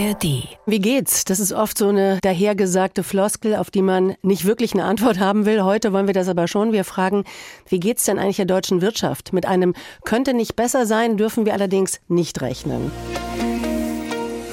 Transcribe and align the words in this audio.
ARD. 0.00 0.48
Wie 0.66 0.78
geht's? 0.78 1.24
Das 1.24 1.40
ist 1.40 1.52
oft 1.52 1.76
so 1.76 1.88
eine 1.88 2.18
dahergesagte 2.22 3.02
Floskel, 3.02 3.54
auf 3.54 3.70
die 3.70 3.82
man 3.82 4.14
nicht 4.22 4.44
wirklich 4.44 4.72
eine 4.72 4.84
Antwort 4.84 5.18
haben 5.18 5.44
will. 5.46 5.62
Heute 5.62 5.92
wollen 5.92 6.06
wir 6.06 6.14
das 6.14 6.28
aber 6.28 6.48
schon. 6.48 6.72
Wir 6.72 6.84
fragen, 6.84 7.24
wie 7.68 7.80
geht's 7.80 8.04
denn 8.04 8.18
eigentlich 8.18 8.36
der 8.36 8.46
deutschen 8.46 8.80
Wirtschaft? 8.80 9.32
Mit 9.32 9.46
einem 9.46 9.74
könnte 10.04 10.34
nicht 10.34 10.56
besser 10.56 10.86
sein, 10.86 11.16
dürfen 11.16 11.44
wir 11.44 11.52
allerdings 11.52 12.00
nicht 12.08 12.40
rechnen. 12.40 12.90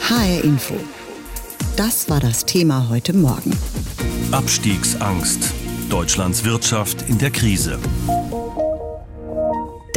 HR 0.10 0.44
Info. 0.44 0.76
Das 1.76 2.10
war 2.10 2.20
das 2.20 2.46
Thema 2.46 2.90
heute 2.90 3.14
Morgen. 3.14 3.56
Abstiegsangst. 4.32 5.54
Deutschlands 5.90 6.44
Wirtschaft 6.44 7.06
in 7.08 7.18
der 7.18 7.32
Krise. 7.32 7.80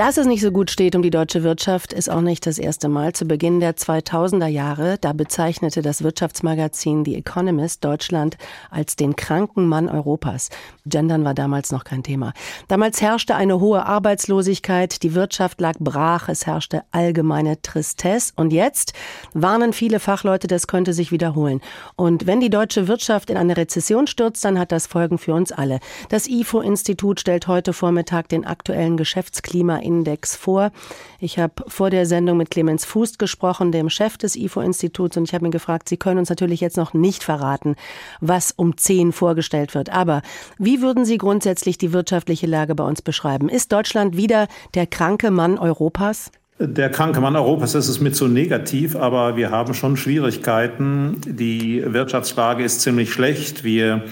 Dass 0.01 0.17
es 0.17 0.27
nicht 0.27 0.41
so 0.41 0.51
gut 0.51 0.71
steht 0.71 0.97
um 0.97 1.03
die 1.03 1.11
deutsche 1.11 1.43
Wirtschaft, 1.43 1.93
ist 1.93 2.09
auch 2.09 2.23
nicht 2.23 2.47
das 2.47 2.57
erste 2.57 2.89
Mal. 2.89 3.13
Zu 3.13 3.27
Beginn 3.27 3.61
der 3.61 3.77
2000er 3.77 4.47
Jahre, 4.47 4.97
da 4.99 5.13
bezeichnete 5.13 5.83
das 5.83 6.03
Wirtschaftsmagazin 6.03 7.05
The 7.05 7.17
Economist 7.17 7.85
Deutschland 7.85 8.39
als 8.71 8.97
den 8.97 9.15
kranken 9.15 9.67
Mann 9.67 9.91
Europas. 9.91 10.49
Gendern 10.87 11.23
war 11.23 11.35
damals 11.35 11.71
noch 11.71 11.85
kein 11.85 12.03
Thema. 12.03 12.33
Damals 12.67 13.03
herrschte 13.03 13.35
eine 13.35 13.61
hohe 13.61 13.85
Arbeitslosigkeit, 13.85 15.03
die 15.03 15.15
Wirtschaft 15.15 15.61
lag 15.61 15.75
brach, 15.79 16.31
es 16.31 16.47
herrschte 16.47 16.83
allgemeine 16.93 17.61
Tristesse. 17.61 18.33
Und 18.37 18.55
jetzt 18.55 18.95
warnen 19.35 19.75
viele 19.75 20.01
Fachleute, 20.01 20.47
das 20.47 20.67
könnte 20.67 20.95
sich 20.95 21.13
wiederholen. 21.13 21.61
Und 21.97 22.27
wenn 22.27 22.41
die 22.41 22.49
deutsche 22.49 22.89
Wirtschaft 22.89 23.29
in 23.29 23.37
eine 23.37 23.59
Rezession 23.59 24.07
stürzt, 24.07 24.47
dann 24.47 24.59
hat 24.59 24.73
das 24.73 24.87
Folgen 24.87 25.19
für 25.19 25.35
uns 25.35 25.53
alle. 25.53 25.79
Das 26.09 26.27
IFO-Institut 26.27 27.21
stellt 27.21 27.49
heute 27.49 27.75
Vormittag 27.75 28.31
den 28.31 28.47
aktuellen 28.47 28.97
Geschäftsklima 28.97 29.77
Index 29.91 30.37
vor. 30.37 30.71
Ich 31.19 31.39
habe 31.39 31.65
vor 31.67 31.91
der 31.91 32.07
Sendung 32.07 32.37
mit 32.37 32.51
Clemens 32.51 32.85
Fußt 32.85 33.19
gesprochen, 33.19 33.73
dem 33.73 33.91
Chef 33.91 34.17
des 34.17 34.37
IFO-Instituts, 34.37 35.17
und 35.17 35.25
ich 35.25 35.35
habe 35.35 35.45
ihn 35.45 35.51
gefragt, 35.51 35.89
Sie 35.89 35.97
können 35.97 36.19
uns 36.19 36.31
natürlich 36.31 36.61
jetzt 36.61 36.77
noch 36.77 36.95
nicht 36.95 37.25
verraten, 37.25 37.75
was 38.21 38.53
um 38.53 38.77
10 38.77 39.13
vorgestellt 39.13 39.75
wird. 39.75 39.91
Aber 39.91 40.23
wie 40.59 40.81
würden 40.81 41.05
Sie 41.05 41.19
grundsätzlich 41.19 41.77
die 41.77 41.93
wirtschaftliche 41.93 42.47
Lage 42.47 42.75
bei 42.75 42.85
uns 42.85 43.03
beschreiben? 43.03 43.49
Ist 43.49 43.73
Deutschland 43.73 44.17
wieder 44.17 44.47
der 44.75 44.87
kranke 44.87 45.31
Mann 45.31 45.59
Europas? 45.59 46.31
Der 46.63 46.91
kranke 46.91 47.21
Mann 47.21 47.37
Europas, 47.37 47.75
ist 47.75 48.01
mit 48.01 48.15
so 48.15 48.29
negativ, 48.29 48.95
aber 48.95 49.35
wir 49.37 49.51
haben 49.51 49.73
schon 49.73 49.97
Schwierigkeiten. 49.97 51.17
Die 51.25 51.83
Wirtschaftslage 51.87 52.63
ist 52.63 52.83
ziemlich 52.83 53.13
schlecht. 53.13 53.65
Wir 53.65 54.05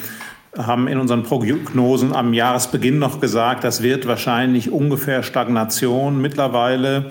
haben 0.57 0.89
in 0.89 0.99
unseren 0.99 1.23
Prognosen 1.23 2.15
am 2.15 2.33
Jahresbeginn 2.33 2.99
noch 2.99 3.21
gesagt, 3.21 3.65
das 3.65 3.83
wird 3.83 4.07
wahrscheinlich 4.07 4.71
ungefähr 4.71 5.23
Stagnation. 5.23 6.21
Mittlerweile 6.21 7.11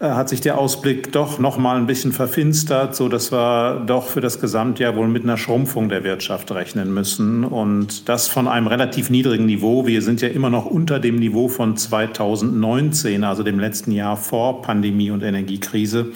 äh, 0.00 0.10
hat 0.10 0.28
sich 0.28 0.40
der 0.40 0.58
Ausblick 0.58 1.10
doch 1.12 1.38
noch 1.38 1.58
mal 1.58 1.76
ein 1.76 1.86
bisschen 1.86 2.12
verfinstert, 2.12 2.94
so 2.94 3.08
dass 3.08 3.32
wir 3.32 3.82
doch 3.86 4.06
für 4.06 4.20
das 4.20 4.40
Gesamtjahr 4.40 4.94
wohl 4.94 5.08
mit 5.08 5.24
einer 5.24 5.36
Schrumpfung 5.36 5.88
der 5.88 6.04
Wirtschaft 6.04 6.52
rechnen 6.52 6.94
müssen 6.94 7.44
und 7.44 8.08
das 8.08 8.28
von 8.28 8.46
einem 8.46 8.68
relativ 8.68 9.10
niedrigen 9.10 9.46
Niveau. 9.46 9.86
Wir 9.86 10.02
sind 10.02 10.20
ja 10.20 10.28
immer 10.28 10.50
noch 10.50 10.66
unter 10.66 11.00
dem 11.00 11.16
Niveau 11.16 11.48
von 11.48 11.76
2019, 11.76 13.24
also 13.24 13.42
dem 13.42 13.58
letzten 13.58 13.90
Jahr 13.90 14.16
vor 14.16 14.62
Pandemie 14.62 15.10
und 15.10 15.22
Energiekrise. 15.22 16.06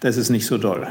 Das 0.00 0.16
ist 0.16 0.30
nicht 0.30 0.46
so 0.46 0.56
doll. 0.56 0.86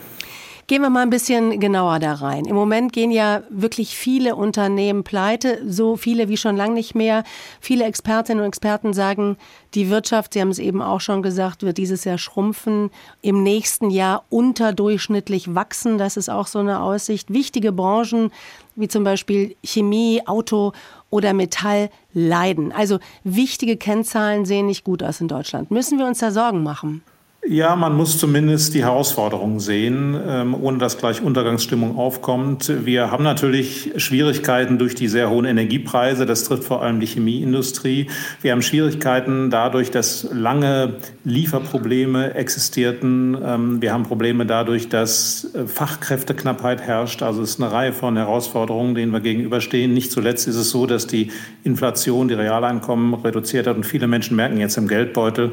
Gehen 0.68 0.82
wir 0.82 0.90
mal 0.90 1.04
ein 1.04 1.12
bisschen 1.12 1.60
genauer 1.60 2.00
da 2.00 2.14
rein. 2.14 2.46
Im 2.46 2.56
Moment 2.56 2.92
gehen 2.92 3.12
ja 3.12 3.44
wirklich 3.52 3.96
viele 3.96 4.36
Unternehmen 4.36 5.04
pleite, 5.04 5.62
so 5.68 5.96
viele 5.96 6.28
wie 6.28 6.38
schon 6.38 6.58
lange 6.58 6.74
nicht 6.74 6.96
mehr. 6.96 7.24
Viele 7.62 7.86
Expertinnen 7.86 8.42
und 8.42 8.48
Experten 8.48 8.92
sagen, 8.92 9.38
die 9.76 9.92
Wirtschaft, 9.92 10.34
Sie 10.34 10.42
haben 10.42 10.50
es 10.50 10.58
eben 10.58 10.82
auch 10.82 11.02
schon 11.02 11.22
gesagt, 11.22 11.62
wird 11.62 11.78
dieses 11.78 12.04
Jahr 12.04 12.18
schrumpfen, 12.18 12.90
im 13.22 13.44
nächsten 13.44 13.92
Jahr 13.92 14.24
unterdurchschnittlich 14.30 15.54
wachsen. 15.54 16.00
Das 16.00 16.18
ist 16.18 16.30
auch 16.30 16.48
so 16.48 16.58
eine 16.58 16.82
Aussicht. 16.82 17.32
Wichtige 17.32 17.72
Branchen 17.72 18.32
wie 18.76 18.88
zum 18.88 19.04
Beispiel 19.04 19.56
Chemie, 19.64 20.24
Auto 20.26 20.72
oder 21.12 21.34
Metall 21.34 21.92
leiden. 22.12 22.72
Also 22.72 22.98
wichtige 23.24 23.78
Kennzahlen 23.78 24.46
sehen 24.46 24.66
nicht 24.66 24.84
gut 24.84 25.04
aus 25.04 25.22
in 25.22 25.28
Deutschland. 25.28 25.70
Müssen 25.70 26.00
wir 26.00 26.08
uns 26.08 26.18
da 26.20 26.32
Sorgen 26.32 26.64
machen? 26.64 27.04
Ja, 27.48 27.76
man 27.76 27.96
muss 27.96 28.18
zumindest 28.18 28.74
die 28.74 28.84
Herausforderungen 28.84 29.60
sehen, 29.60 30.20
ähm, 30.28 30.56
ohne 30.56 30.80
dass 30.80 30.98
gleich 30.98 31.22
Untergangsstimmung 31.22 31.96
aufkommt. 31.96 32.72
Wir 32.86 33.12
haben 33.12 33.24
natürlich 33.24 33.92
Schwierigkeiten 33.98 34.80
durch 34.80 34.96
die 34.96 35.08
sehr 35.08 35.30
hohen 35.30 35.46
Energiepreise. 35.46 36.26
Das 36.26 36.46
trifft 36.46 36.64
vor 36.64 36.82
allem 36.82 37.00
die 37.00 37.06
Chemieindustrie. 37.06 38.08
Wir 38.42 38.52
haben 38.52 38.64
Schwierigkeiten 38.64 39.52
dadurch, 39.52 39.92
dass 39.92 40.28
lange 40.34 40.96
Lieferprobleme 41.24 42.34
existierten. 42.34 43.38
Ähm, 43.44 43.80
wir 43.80 43.94
haben 43.94 44.04
Probleme 44.04 44.48
dadurch, 44.48 44.90
dass 44.90 45.54
äh, 45.54 45.68
Fachkräfteknappheit 45.68 46.82
herrscht. 46.82 47.22
Also 47.22 47.44
es 47.44 47.52
ist 47.52 47.62
eine 47.62 47.72
Reihe 47.72 47.94
von 47.94 48.18
Herausforderungen, 48.18 48.96
denen 48.96 49.12
wir 49.12 49.20
gegenüberstehen. 49.20 49.94
Nicht 49.94 50.12
zuletzt 50.12 50.48
ist 50.48 50.56
es 50.56 50.72
so, 50.72 50.88
dass 50.88 51.06
die 51.06 51.32
Inflation 51.64 52.28
die 52.28 52.34
Realeinkommen 52.34 53.14
reduziert 53.14 53.68
hat 53.68 53.76
und 53.76 53.86
viele 53.86 54.08
Menschen 54.08 54.36
merken 54.36 54.58
jetzt 54.58 54.78
im 54.78 54.88
Geldbeutel, 54.88 55.52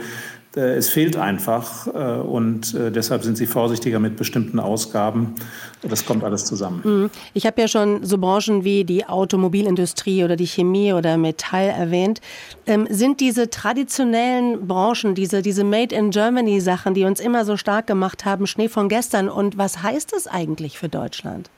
es 0.60 0.90
fehlt 0.90 1.16
einfach 1.16 1.86
äh, 1.86 2.20
und 2.20 2.74
äh, 2.74 2.90
deshalb 2.90 3.22
sind 3.22 3.36
sie 3.38 3.46
vorsichtiger 3.46 3.98
mit 3.98 4.16
bestimmten 4.16 4.60
Ausgaben. 4.60 5.34
Das 5.82 6.04
kommt 6.04 6.24
alles 6.24 6.44
zusammen. 6.44 6.80
Mhm. 6.84 7.10
Ich 7.32 7.46
habe 7.46 7.60
ja 7.60 7.68
schon 7.68 8.04
so 8.04 8.18
Branchen 8.18 8.62
wie 8.62 8.84
die 8.84 9.06
Automobilindustrie 9.06 10.24
oder 10.24 10.36
die 10.36 10.46
Chemie 10.46 10.92
oder 10.92 11.16
Metall 11.16 11.68
erwähnt. 11.68 12.20
Ähm, 12.66 12.86
sind 12.90 13.20
diese 13.20 13.48
traditionellen 13.48 14.66
Branchen, 14.66 15.14
diese, 15.14 15.40
diese 15.40 15.64
Made 15.64 15.94
in 15.94 16.10
Germany 16.10 16.60
Sachen, 16.60 16.94
die 16.94 17.04
uns 17.04 17.20
immer 17.20 17.44
so 17.44 17.56
stark 17.56 17.86
gemacht 17.86 18.24
haben, 18.24 18.46
Schnee 18.46 18.68
von 18.68 18.88
gestern? 18.88 19.28
Und 19.28 19.56
was 19.56 19.82
heißt 19.82 20.12
das 20.12 20.26
eigentlich 20.26 20.78
für 20.78 20.88
Deutschland? 20.88 21.50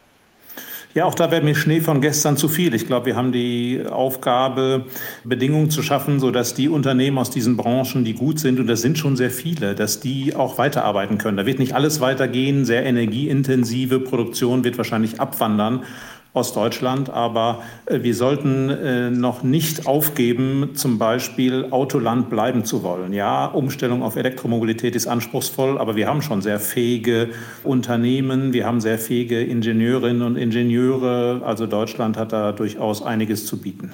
Ja, 0.94 1.06
auch 1.06 1.16
da 1.16 1.32
wäre 1.32 1.42
mir 1.42 1.56
Schnee 1.56 1.80
von 1.80 2.00
gestern 2.00 2.36
zu 2.36 2.48
viel. 2.48 2.72
Ich 2.72 2.86
glaube, 2.86 3.06
wir 3.06 3.16
haben 3.16 3.32
die 3.32 3.82
Aufgabe, 3.84 4.86
Bedingungen 5.24 5.68
zu 5.68 5.82
schaffen, 5.82 6.20
sodass 6.20 6.54
die 6.54 6.68
Unternehmen 6.68 7.18
aus 7.18 7.30
diesen 7.30 7.56
Branchen, 7.56 8.04
die 8.04 8.14
gut 8.14 8.38
sind, 8.38 8.60
und 8.60 8.68
das 8.68 8.80
sind 8.80 8.96
schon 8.96 9.16
sehr 9.16 9.32
viele, 9.32 9.74
dass 9.74 9.98
die 9.98 10.36
auch 10.36 10.56
weiterarbeiten 10.56 11.18
können. 11.18 11.36
Da 11.36 11.46
wird 11.46 11.58
nicht 11.58 11.74
alles 11.74 12.00
weitergehen. 12.00 12.64
Sehr 12.64 12.86
energieintensive 12.86 13.98
Produktion 13.98 14.62
wird 14.62 14.78
wahrscheinlich 14.78 15.20
abwandern. 15.20 15.82
Ostdeutschland. 16.34 17.08
Aber 17.10 17.62
äh, 17.86 18.02
wir 18.02 18.14
sollten 18.14 18.68
äh, 18.68 19.10
noch 19.10 19.42
nicht 19.42 19.86
aufgeben, 19.86 20.70
zum 20.74 20.98
Beispiel 20.98 21.68
Autoland 21.70 22.28
bleiben 22.28 22.64
zu 22.64 22.82
wollen. 22.82 23.12
Ja, 23.12 23.46
Umstellung 23.46 24.02
auf 24.02 24.16
Elektromobilität 24.16 24.94
ist 24.94 25.06
anspruchsvoll, 25.06 25.78
aber 25.78 25.96
wir 25.96 26.08
haben 26.08 26.20
schon 26.20 26.42
sehr 26.42 26.60
fähige 26.60 27.30
Unternehmen, 27.62 28.52
wir 28.52 28.66
haben 28.66 28.80
sehr 28.80 28.98
fähige 28.98 29.42
Ingenieurinnen 29.42 30.22
und 30.22 30.36
Ingenieure. 30.36 31.42
Also 31.44 31.66
Deutschland 31.66 32.16
hat 32.16 32.32
da 32.32 32.52
durchaus 32.52 33.02
einiges 33.02 33.46
zu 33.46 33.58
bieten. 33.58 33.92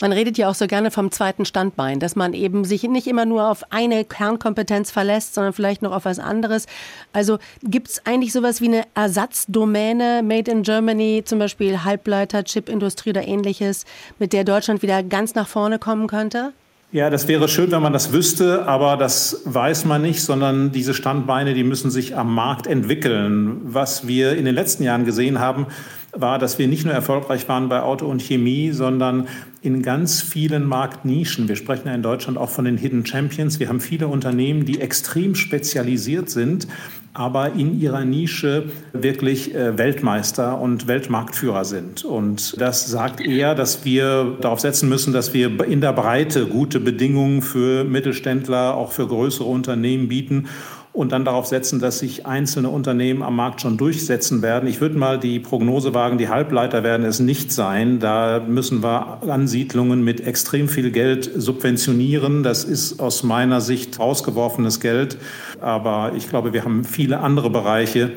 Man 0.00 0.12
redet 0.12 0.38
ja 0.38 0.48
auch 0.48 0.54
so 0.54 0.66
gerne 0.66 0.90
vom 0.90 1.10
zweiten 1.10 1.44
Standbein, 1.44 2.00
dass 2.00 2.16
man 2.16 2.32
eben 2.32 2.64
sich 2.64 2.84
nicht 2.84 3.06
immer 3.06 3.26
nur 3.26 3.50
auf 3.50 3.64
eine 3.70 4.04
Kernkompetenz 4.04 4.90
verlässt, 4.90 5.34
sondern 5.34 5.52
vielleicht 5.52 5.82
noch 5.82 5.92
auf 5.92 6.06
was 6.06 6.18
anderes. 6.18 6.66
Also 7.12 7.38
gibt 7.62 7.88
es 7.88 8.06
eigentlich 8.06 8.32
sowas 8.32 8.62
wie 8.62 8.68
eine 8.68 8.84
Ersatzdomäne, 8.94 10.22
Made 10.22 10.50
in 10.50 10.62
Germany, 10.62 11.22
zum 11.24 11.38
Beispiel 11.38 11.84
Halbleiter, 11.84 12.44
Chipindustrie 12.44 13.10
oder 13.10 13.28
ähnliches, 13.28 13.84
mit 14.18 14.32
der 14.32 14.44
Deutschland 14.44 14.82
wieder 14.82 15.02
ganz 15.02 15.34
nach 15.34 15.48
vorne 15.48 15.78
kommen 15.78 16.06
könnte? 16.06 16.52
Ja, 16.92 17.08
das 17.08 17.28
wäre 17.28 17.46
schön, 17.46 17.70
wenn 17.70 17.82
man 17.82 17.92
das 17.92 18.12
wüsste, 18.12 18.66
aber 18.66 18.96
das 18.96 19.42
weiß 19.44 19.84
man 19.84 20.02
nicht, 20.02 20.22
sondern 20.22 20.72
diese 20.72 20.92
Standbeine, 20.92 21.54
die 21.54 21.62
müssen 21.62 21.88
sich 21.88 22.16
am 22.16 22.34
Markt 22.34 22.66
entwickeln. 22.66 23.60
Was 23.62 24.08
wir 24.08 24.36
in 24.36 24.44
den 24.44 24.56
letzten 24.56 24.82
Jahren 24.82 25.04
gesehen 25.04 25.38
haben, 25.38 25.66
war, 26.12 26.40
dass 26.40 26.58
wir 26.58 26.66
nicht 26.66 26.84
nur 26.84 26.92
erfolgreich 26.92 27.48
waren 27.48 27.68
bei 27.68 27.80
Auto 27.80 28.06
und 28.06 28.22
Chemie, 28.22 28.72
sondern 28.72 29.28
in 29.62 29.82
ganz 29.82 30.22
vielen 30.22 30.64
Marktnischen. 30.64 31.48
Wir 31.48 31.56
sprechen 31.56 31.88
ja 31.88 31.94
in 31.94 32.02
Deutschland 32.02 32.38
auch 32.38 32.48
von 32.48 32.64
den 32.64 32.78
Hidden 32.78 33.04
Champions. 33.04 33.60
Wir 33.60 33.68
haben 33.68 33.80
viele 33.80 34.08
Unternehmen, 34.08 34.64
die 34.64 34.80
extrem 34.80 35.34
spezialisiert 35.34 36.30
sind, 36.30 36.66
aber 37.12 37.52
in 37.52 37.78
ihrer 37.78 38.04
Nische 38.04 38.70
wirklich 38.92 39.54
äh, 39.54 39.76
Weltmeister 39.76 40.58
und 40.58 40.86
Weltmarktführer 40.86 41.64
sind. 41.64 42.04
Und 42.04 42.58
das 42.58 42.86
sagt 42.86 43.20
eher, 43.20 43.54
dass 43.54 43.84
wir 43.84 44.38
darauf 44.40 44.60
setzen 44.60 44.88
müssen, 44.88 45.12
dass 45.12 45.34
wir 45.34 45.62
in 45.64 45.80
der 45.80 45.92
Breite 45.92 46.46
gute 46.46 46.80
Bedingungen 46.80 47.42
für 47.42 47.84
Mittelständler, 47.84 48.74
auch 48.74 48.92
für 48.92 49.06
größere 49.06 49.44
Unternehmen 49.44 50.08
bieten 50.08 50.46
und 50.92 51.12
dann 51.12 51.24
darauf 51.24 51.46
setzen, 51.46 51.78
dass 51.78 52.00
sich 52.00 52.26
einzelne 52.26 52.68
Unternehmen 52.68 53.22
am 53.22 53.36
Markt 53.36 53.60
schon 53.60 53.76
durchsetzen 53.76 54.42
werden. 54.42 54.68
Ich 54.68 54.80
würde 54.80 54.98
mal 54.98 55.20
die 55.20 55.38
Prognose 55.38 55.94
wagen, 55.94 56.18
die 56.18 56.28
Halbleiter 56.28 56.82
werden 56.82 57.06
es 57.06 57.20
nicht 57.20 57.52
sein. 57.52 58.00
Da 58.00 58.42
müssen 58.46 58.82
wir 58.82 59.22
Ansiedlungen 59.28 60.02
mit 60.02 60.26
extrem 60.26 60.68
viel 60.68 60.90
Geld 60.90 61.30
subventionieren. 61.34 62.42
Das 62.42 62.64
ist 62.64 62.98
aus 62.98 63.22
meiner 63.22 63.60
Sicht 63.60 64.00
rausgeworfenes 64.00 64.80
Geld. 64.80 65.16
Aber 65.60 66.12
ich 66.16 66.28
glaube, 66.28 66.52
wir 66.52 66.64
haben 66.64 66.82
viele 66.82 67.20
andere 67.20 67.50
Bereiche, 67.50 68.10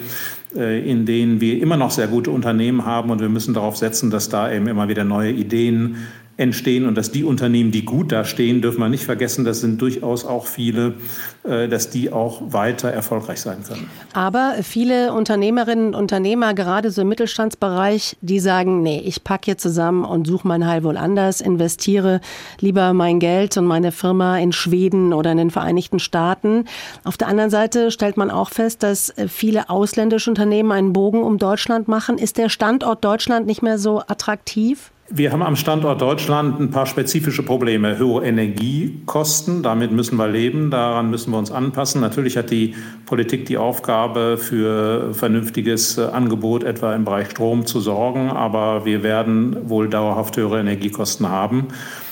äh, 0.56 0.90
in 0.90 1.06
denen 1.06 1.42
wir 1.42 1.62
immer 1.62 1.78
noch 1.78 1.92
sehr 1.92 2.08
gute 2.08 2.32
Unternehmen 2.32 2.86
haben 2.86 3.12
und 3.12 3.22
wir 3.22 3.30
müssen 3.30 3.54
darauf 3.54 3.78
setzen, 3.78 4.10
dass 4.10 4.30
da 4.30 4.52
eben 4.52 4.68
immer 4.68 4.88
wieder 4.88 5.04
neue 5.04 5.32
Ideen 5.32 5.98
entstehen 6.38 6.86
und 6.86 6.96
dass 6.96 7.12
die 7.12 7.24
Unternehmen, 7.24 7.72
die 7.72 7.86
gut 7.86 8.12
dastehen, 8.12 8.62
dürfen 8.62 8.80
wir 8.80 8.90
nicht 8.90 9.04
vergessen, 9.04 9.46
das 9.46 9.60
sind 9.60 9.82
durchaus 9.82 10.26
auch 10.26 10.48
viele, 10.48 10.96
äh, 11.44 11.68
dass 11.68 11.90
die 11.90 12.12
auch 12.12 12.54
weiter 12.54 12.90
erfolgreich 12.90 13.42
sein 13.42 13.64
können. 13.64 13.90
Aber 14.14 14.56
viele 14.64 15.14
Unternehmerinnen 15.14 15.94
und 15.94 16.14
Unternehmer, 16.14 16.54
gerade 16.54 16.92
so 16.92 17.02
im 17.02 17.10
Mittelstandsbereich, 17.10 18.18
die 18.22 18.40
sagen, 18.40 18.82
nee, 18.82 19.02
ich 19.04 19.24
packe 19.24 19.46
hier 19.46 19.58
zusammen 19.58 20.06
und 20.06 20.28
suche 20.28 20.48
mein 20.48 20.68
Heil 20.68 20.84
wohl 20.84 20.96
anders, 20.96 21.42
investiere 21.42 22.22
lieber 22.60 22.94
mein 22.94 23.20
Geld 23.20 23.58
und 23.58 23.66
meine 23.66 23.92
Firma 23.92 24.38
in 24.38 24.52
Schweden 24.52 25.12
oder 25.12 25.32
in 25.32 25.38
den 25.38 25.50
Vereinigten 25.50 25.98
Staaten. 25.98 26.66
Auf 27.04 27.18
der 27.18 27.30
anderen 27.30 27.50
Seite 27.50 27.90
stellt 27.90 28.16
man 28.16 28.30
auch 28.30 28.50
fest, 28.50 28.84
dass 28.84 29.12
viele 29.28 29.70
ausländische 29.70 30.30
Unternehmen 30.30 30.72
einen 30.72 30.94
Bogen 30.94 31.24
um 31.24 31.40
Deutschland 31.40 31.88
machen. 31.88 32.18
Ist 32.18 32.38
der 32.38 32.50
Standort 32.50 33.04
Deutschland 33.04 33.48
nicht 33.48 33.64
mehr 33.64 33.80
so 33.80 34.00
attraktiv? 34.00 34.93
Wir 35.16 35.32
haben 35.32 35.44
am 35.44 35.56
Standort 35.56 36.02
Deutschland 36.02 36.60
ein 36.60 36.72
paar 36.72 36.88
spezifische 36.88 37.44
Probleme. 37.44 38.00
Hohe 38.00 38.26
Energiekosten, 38.26 39.62
damit 39.62 39.92
müssen 39.92 40.18
wir 40.18 40.28
leben, 40.28 40.72
daran 40.72 41.12
müssen 41.12 41.30
wir 41.30 41.38
uns 41.38 41.52
anpassen. 41.52 42.02
Natürlich 42.02 42.36
hat 42.36 42.50
die 42.50 42.74
Politik 43.06 43.46
die 43.46 43.60
Aufgabe, 43.60 44.40
für 44.40 45.14
vernünftiges 45.14 46.00
Angebot 46.00 46.64
etwa 46.64 46.96
im 46.96 47.06
Bereich 47.06 47.30
Strom 47.30 47.68
zu 47.68 47.80
sorgen, 47.80 48.32
aber 48.32 48.86
wir 48.86 49.04
werden 49.04 49.70
wohl 49.70 49.88
dauerhaft 49.88 50.36
höhere 50.36 50.62
Energiekosten 50.62 51.30
haben. 51.30 51.68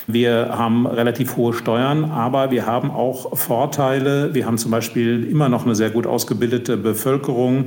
Wir 0.07 0.49
haben 0.51 0.87
relativ 0.87 1.37
hohe 1.37 1.53
Steuern, 1.53 2.05
aber 2.05 2.51
wir 2.51 2.65
haben 2.65 2.91
auch 2.91 3.37
Vorteile. 3.37 4.33
Wir 4.33 4.45
haben 4.45 4.57
zum 4.57 4.71
Beispiel 4.71 5.25
immer 5.25 5.49
noch 5.49 5.65
eine 5.65 5.75
sehr 5.75 5.89
gut 5.89 6.07
ausgebildete 6.07 6.77
Bevölkerung 6.77 7.65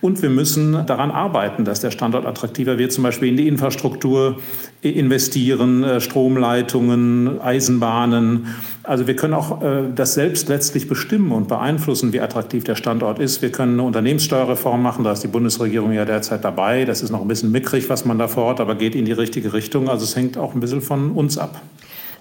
und 0.00 0.22
wir 0.22 0.30
müssen 0.30 0.86
daran 0.86 1.10
arbeiten, 1.10 1.64
dass 1.64 1.80
der 1.80 1.90
Standort 1.90 2.26
attraktiver 2.26 2.78
wird, 2.78 2.92
zum 2.92 3.04
Beispiel 3.04 3.28
in 3.28 3.36
die 3.36 3.48
Infrastruktur 3.48 4.38
investieren, 4.82 5.84
äh, 5.84 6.00
Stromleitungen, 6.00 7.40
Eisenbahnen. 7.40 8.46
Also 8.84 9.06
wir 9.06 9.16
können 9.16 9.32
auch 9.32 9.62
äh, 9.62 9.84
das 9.94 10.14
selbst 10.14 10.48
letztlich 10.48 10.88
bestimmen 10.88 11.32
und 11.32 11.48
beeinflussen, 11.48 12.12
wie 12.12 12.20
attraktiv 12.20 12.64
der 12.64 12.76
Standort 12.76 13.18
ist. 13.18 13.40
Wir 13.40 13.50
können 13.50 13.74
eine 13.74 13.82
Unternehmenssteuerreform 13.82 14.82
machen, 14.82 15.04
da 15.04 15.12
ist 15.12 15.22
die 15.22 15.28
Bundesregierung 15.28 15.92
ja 15.92 16.04
derzeit 16.04 16.44
dabei. 16.44 16.84
Das 16.84 17.02
ist 17.02 17.10
noch 17.10 17.22
ein 17.22 17.28
bisschen 17.28 17.50
mickrig, 17.50 17.88
was 17.88 18.04
man 18.04 18.18
da 18.18 18.28
fordert, 18.28 18.60
aber 18.60 18.74
geht 18.74 18.94
in 18.94 19.06
die 19.06 19.12
richtige 19.12 19.54
Richtung. 19.54 19.88
Also 19.88 20.04
es 20.04 20.14
hängt 20.16 20.36
auch 20.36 20.54
ein 20.54 20.60
bisschen 20.60 20.82
von 20.82 21.12
uns 21.12 21.38
ab. 21.38 21.62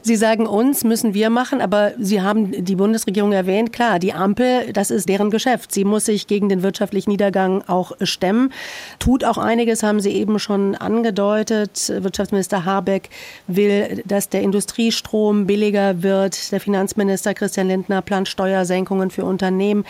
Sie 0.06 0.18
sagen 0.18 0.46
uns, 0.46 0.84
müssen 0.84 1.14
wir 1.14 1.30
machen, 1.30 1.62
aber 1.62 1.94
Sie 1.98 2.22
haben 2.22 2.66
die 2.66 2.76
Bundesregierung 2.76 3.32
erwähnt. 3.32 3.72
Klar, 3.72 4.00
die 4.00 4.12
Ampel, 4.12 4.74
das 4.74 4.92
ist 4.92 5.08
deren 5.08 5.32
Geschäft. 5.32 5.72
Sie 5.72 5.86
muss 5.86 6.06
sich 6.06 6.28
gegen 6.28 6.50
den 6.50 6.62
wirtschaftlichen 6.62 7.10
Niedergang 7.10 7.64
auch 7.68 7.94
stemmen. 8.02 8.52
Tut 9.00 9.24
auch 9.24 9.38
einiges, 9.38 9.82
haben 9.82 10.02
Sie 10.02 10.12
eben 10.12 10.40
schon 10.40 10.76
angedeutet. 10.76 11.94
Wirtschaftsminister 11.96 12.66
Habeck 12.66 13.10
will, 13.48 14.04
dass 14.06 14.28
der 14.28 14.42
Industriestrom 14.42 15.48
billiger 15.48 16.04
wird. 16.04 16.52
Der 16.52 16.60
Finanzminister 16.60 17.34
Christian 17.34 17.70
Lindner 17.70 18.02
plant 18.02 18.28
Steuersenkungen 18.28 19.10
für 19.10 19.24
Unternehmen. 19.24 19.86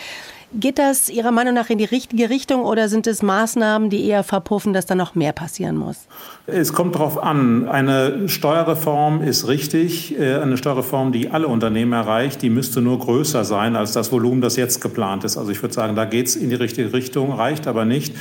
Geht 0.56 0.78
das 0.78 1.08
Ihrer 1.08 1.32
Meinung 1.32 1.54
nach 1.54 1.68
in 1.68 1.78
die 1.78 1.84
richtige 1.84 2.30
Richtung 2.30 2.62
oder 2.62 2.88
sind 2.88 3.08
es 3.08 3.22
Maßnahmen, 3.22 3.90
die 3.90 4.06
eher 4.06 4.22
verpuffen, 4.22 4.72
dass 4.72 4.86
da 4.86 4.94
noch 4.94 5.16
mehr 5.16 5.32
passieren 5.32 5.76
muss? 5.76 6.06
Es 6.46 6.72
kommt 6.72 6.94
darauf 6.94 7.20
an. 7.20 7.68
Eine 7.68 8.28
Steuerreform 8.28 9.20
ist 9.20 9.48
richtig. 9.48 10.16
Äh, 10.16 10.36
eine 10.36 10.56
Steuerreform, 10.56 11.10
die 11.10 11.30
alle 11.30 11.48
Unternehmen 11.48 11.92
erreicht, 11.92 12.40
die 12.40 12.50
müsste 12.50 12.80
nur 12.80 13.00
größer 13.00 13.44
sein 13.44 13.74
als 13.74 13.92
das 13.92 14.12
Volumen, 14.12 14.40
das 14.40 14.54
jetzt 14.54 14.80
geplant 14.80 15.24
ist. 15.24 15.36
Also 15.36 15.50
ich 15.50 15.60
würde 15.60 15.74
sagen, 15.74 15.96
da 15.96 16.04
geht 16.04 16.28
es 16.28 16.36
in 16.36 16.50
die 16.50 16.56
richtige 16.56 16.92
Richtung, 16.92 17.32
reicht 17.32 17.66
aber 17.66 17.84
nicht. 17.84 18.14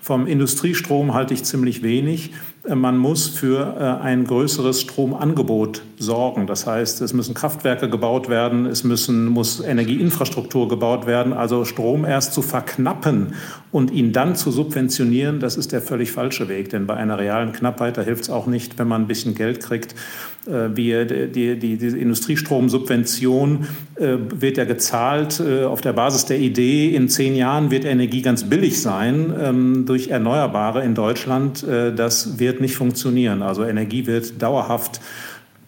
Vom 0.00 0.26
Industriestrom 0.26 1.14
halte 1.14 1.34
ich 1.34 1.44
ziemlich 1.44 1.82
wenig. 1.82 2.32
Äh, 2.66 2.74
man 2.74 2.98
muss 2.98 3.28
für 3.28 3.76
äh, 3.78 4.02
ein 4.02 4.24
größeres 4.24 4.80
Stromangebot 4.82 5.82
sorgen. 5.98 6.46
Das 6.46 6.66
heißt, 6.66 7.00
es 7.02 7.12
müssen 7.12 7.34
Kraftwerke 7.34 7.88
gebaut 7.88 8.28
werden, 8.28 8.66
es 8.66 8.84
müssen, 8.84 9.26
muss 9.26 9.60
Energieinfrastruktur 9.60 10.68
gebaut 10.68 11.06
werden. 11.06 11.32
Also 11.32 11.64
Strom 11.64 12.04
erst 12.04 12.32
zu 12.32 12.42
verknappen 12.42 13.34
und 13.70 13.90
ihn 13.90 14.12
dann 14.12 14.36
zu 14.36 14.50
subventionieren, 14.50 15.40
das 15.40 15.56
ist 15.56 15.72
der 15.72 15.82
völlig 15.82 16.12
falsche 16.12 16.48
Weg. 16.48 16.70
Denn 16.70 16.86
bei 16.86 16.94
einer 16.94 17.18
realen 17.18 17.52
Knappheit, 17.52 17.96
da 17.96 18.02
hilft 18.02 18.24
es 18.24 18.30
auch 18.30 18.46
nicht, 18.46 18.78
wenn 18.78 18.88
man 18.88 19.02
ein 19.02 19.08
bisschen 19.08 19.34
Geld 19.34 19.60
kriegt. 19.60 19.94
Äh, 20.46 20.74
wir, 20.74 21.04
die, 21.04 21.58
die, 21.58 21.76
die 21.76 21.86
Industriestromsubvention 21.86 23.66
wird 23.96 24.56
ja 24.56 24.64
gezahlt 24.64 25.42
auf 25.42 25.82
der 25.82 25.92
Basis 25.92 26.24
der 26.24 26.38
Idee, 26.38 26.94
in 26.94 27.10
zehn 27.10 27.36
Jahren 27.36 27.70
wird 27.70 27.84
Energie 27.84 28.22
ganz 28.22 28.48
billig 28.48 28.80
sein 28.80 29.30
ähm, 29.38 29.84
durch 29.90 30.08
Erneuerbare 30.08 30.84
in 30.84 30.94
Deutschland. 30.94 31.66
Das 31.66 32.38
wird 32.38 32.60
nicht 32.60 32.76
funktionieren. 32.76 33.42
Also 33.42 33.64
Energie 33.64 34.06
wird 34.06 34.40
dauerhaft 34.40 35.00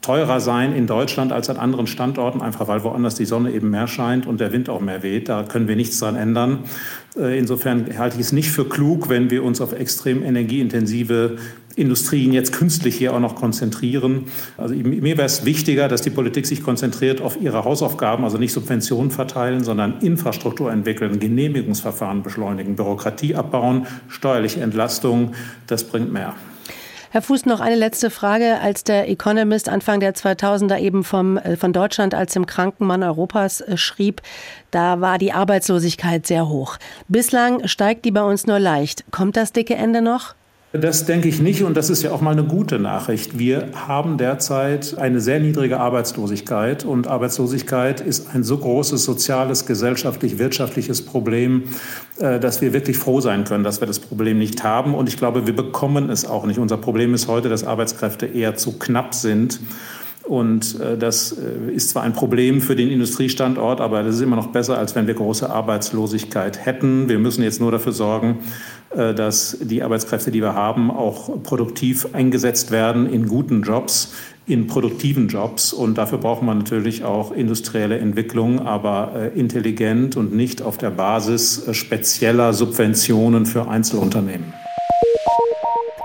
teurer 0.02 0.40
sein 0.40 0.74
in 0.74 0.86
Deutschland 0.86 1.32
als 1.32 1.48
an 1.48 1.56
anderen 1.56 1.86
Standorten, 1.86 2.42
einfach 2.42 2.68
weil 2.68 2.84
woanders 2.84 3.14
die 3.14 3.24
Sonne 3.24 3.52
eben 3.52 3.70
mehr 3.70 3.86
scheint 3.86 4.26
und 4.26 4.40
der 4.40 4.52
Wind 4.52 4.68
auch 4.68 4.80
mehr 4.80 5.02
weht. 5.02 5.28
Da 5.28 5.44
können 5.44 5.68
wir 5.68 5.76
nichts 5.76 5.98
dran 6.00 6.16
ändern. 6.16 6.58
Insofern 7.14 7.86
halte 7.98 8.16
ich 8.16 8.22
es 8.22 8.32
nicht 8.32 8.50
für 8.50 8.68
klug, 8.68 9.08
wenn 9.08 9.30
wir 9.30 9.44
uns 9.44 9.60
auf 9.60 9.72
extrem 9.72 10.22
energieintensive 10.22 11.36
Industrien 11.76 12.32
jetzt 12.32 12.52
künstlich 12.52 12.96
hier 12.96 13.14
auch 13.14 13.20
noch 13.20 13.34
konzentrieren. 13.34 14.24
Also 14.58 14.74
mir 14.74 15.16
wäre 15.16 15.26
es 15.26 15.44
wichtiger, 15.44 15.88
dass 15.88 16.02
die 16.02 16.10
Politik 16.10 16.46
sich 16.46 16.62
konzentriert 16.62 17.20
auf 17.20 17.40
ihre 17.40 17.64
Hausaufgaben, 17.64 18.24
also 18.24 18.38
nicht 18.38 18.52
Subventionen 18.52 19.10
verteilen, 19.10 19.64
sondern 19.64 20.00
Infrastruktur 20.00 20.70
entwickeln, 20.70 21.18
Genehmigungsverfahren 21.18 22.22
beschleunigen, 22.22 22.76
Bürokratie 22.76 23.34
abbauen, 23.34 23.86
steuerliche 24.08 24.60
Entlastung. 24.60 25.32
Das 25.66 25.84
bringt 25.84 26.12
mehr. 26.12 26.34
Herr 27.12 27.20
Fuß, 27.20 27.44
noch 27.44 27.60
eine 27.60 27.74
letzte 27.74 28.08
Frage. 28.08 28.58
Als 28.60 28.84
der 28.84 29.06
Economist 29.10 29.68
Anfang 29.68 30.00
der 30.00 30.14
2000er 30.14 30.78
eben 30.78 31.04
vom, 31.04 31.36
äh, 31.36 31.58
von 31.58 31.74
Deutschland 31.74 32.14
als 32.14 32.32
dem 32.32 32.46
kranken 32.46 32.86
Mann 32.86 33.02
Europas 33.02 33.60
äh, 33.60 33.76
schrieb, 33.76 34.22
da 34.70 35.02
war 35.02 35.18
die 35.18 35.34
Arbeitslosigkeit 35.34 36.26
sehr 36.26 36.48
hoch. 36.48 36.78
Bislang 37.08 37.68
steigt 37.68 38.06
die 38.06 38.12
bei 38.12 38.22
uns 38.22 38.46
nur 38.46 38.58
leicht. 38.58 39.04
Kommt 39.10 39.36
das 39.36 39.52
dicke 39.52 39.74
Ende 39.74 40.00
noch? 40.00 40.34
Das 40.72 41.04
denke 41.04 41.28
ich 41.28 41.38
nicht 41.38 41.64
und 41.64 41.76
das 41.76 41.90
ist 41.90 42.02
ja 42.02 42.12
auch 42.12 42.22
mal 42.22 42.30
eine 42.30 42.44
gute 42.44 42.78
Nachricht. 42.78 43.38
Wir 43.38 43.68
haben 43.74 44.16
derzeit 44.16 44.96
eine 44.96 45.20
sehr 45.20 45.38
niedrige 45.38 45.78
Arbeitslosigkeit 45.78 46.86
und 46.86 47.08
Arbeitslosigkeit 47.08 48.00
ist 48.00 48.34
ein 48.34 48.42
so 48.42 48.56
großes 48.56 49.04
soziales, 49.04 49.66
gesellschaftlich, 49.66 50.38
wirtschaftliches 50.38 51.04
Problem, 51.04 51.64
äh, 52.20 52.40
dass 52.40 52.62
wir 52.62 52.72
wirklich 52.72 52.96
froh 52.96 53.20
sein 53.20 53.44
können, 53.44 53.64
dass 53.64 53.80
wir 53.80 53.86
das 53.86 53.98
Problem 53.98 54.38
nicht 54.38 54.64
haben 54.64 54.94
und 54.94 55.10
ich 55.10 55.18
glaube, 55.18 55.46
wir 55.46 55.54
bekommen 55.54 56.08
es 56.08 56.24
auch 56.24 56.46
nicht. 56.46 56.58
Unser 56.58 56.78
Problem 56.78 57.12
ist 57.12 57.28
heute, 57.28 57.50
dass 57.50 57.64
Arbeitskräfte 57.64 58.24
eher 58.24 58.56
zu 58.56 58.78
knapp 58.78 59.14
sind. 59.14 59.60
Und 60.24 60.80
äh, 60.80 60.96
das 60.96 61.32
äh, 61.32 61.72
ist 61.72 61.90
zwar 61.90 62.02
ein 62.02 62.12
Problem 62.12 62.60
für 62.60 62.76
den 62.76 62.90
Industriestandort, 62.90 63.80
aber 63.80 64.02
das 64.02 64.16
ist 64.16 64.20
immer 64.20 64.36
noch 64.36 64.48
besser, 64.48 64.78
als 64.78 64.94
wenn 64.94 65.06
wir 65.06 65.14
große 65.14 65.50
Arbeitslosigkeit 65.50 66.64
hätten. 66.64 67.08
Wir 67.08 67.18
müssen 67.18 67.42
jetzt 67.42 67.60
nur 67.60 67.72
dafür 67.72 67.92
sorgen, 67.92 68.38
äh, 68.90 69.14
dass 69.14 69.58
die 69.60 69.82
Arbeitskräfte, 69.82 70.30
die 70.30 70.40
wir 70.40 70.54
haben, 70.54 70.90
auch 70.90 71.42
produktiv 71.42 72.08
eingesetzt 72.12 72.70
werden 72.70 73.12
in 73.12 73.26
guten 73.26 73.62
Jobs, 73.62 74.14
in 74.46 74.68
produktiven 74.68 75.26
Jobs. 75.26 75.72
Und 75.72 75.98
dafür 75.98 76.18
braucht 76.18 76.42
man 76.42 76.58
natürlich 76.58 77.04
auch 77.04 77.32
industrielle 77.32 77.98
Entwicklung, 77.98 78.60
aber 78.60 79.32
intelligent 79.34 80.16
und 80.16 80.34
nicht 80.34 80.62
auf 80.62 80.78
der 80.78 80.90
Basis 80.90 81.64
spezieller 81.72 82.52
Subventionen 82.52 83.46
für 83.46 83.68
Einzelunternehmen. 83.68 84.52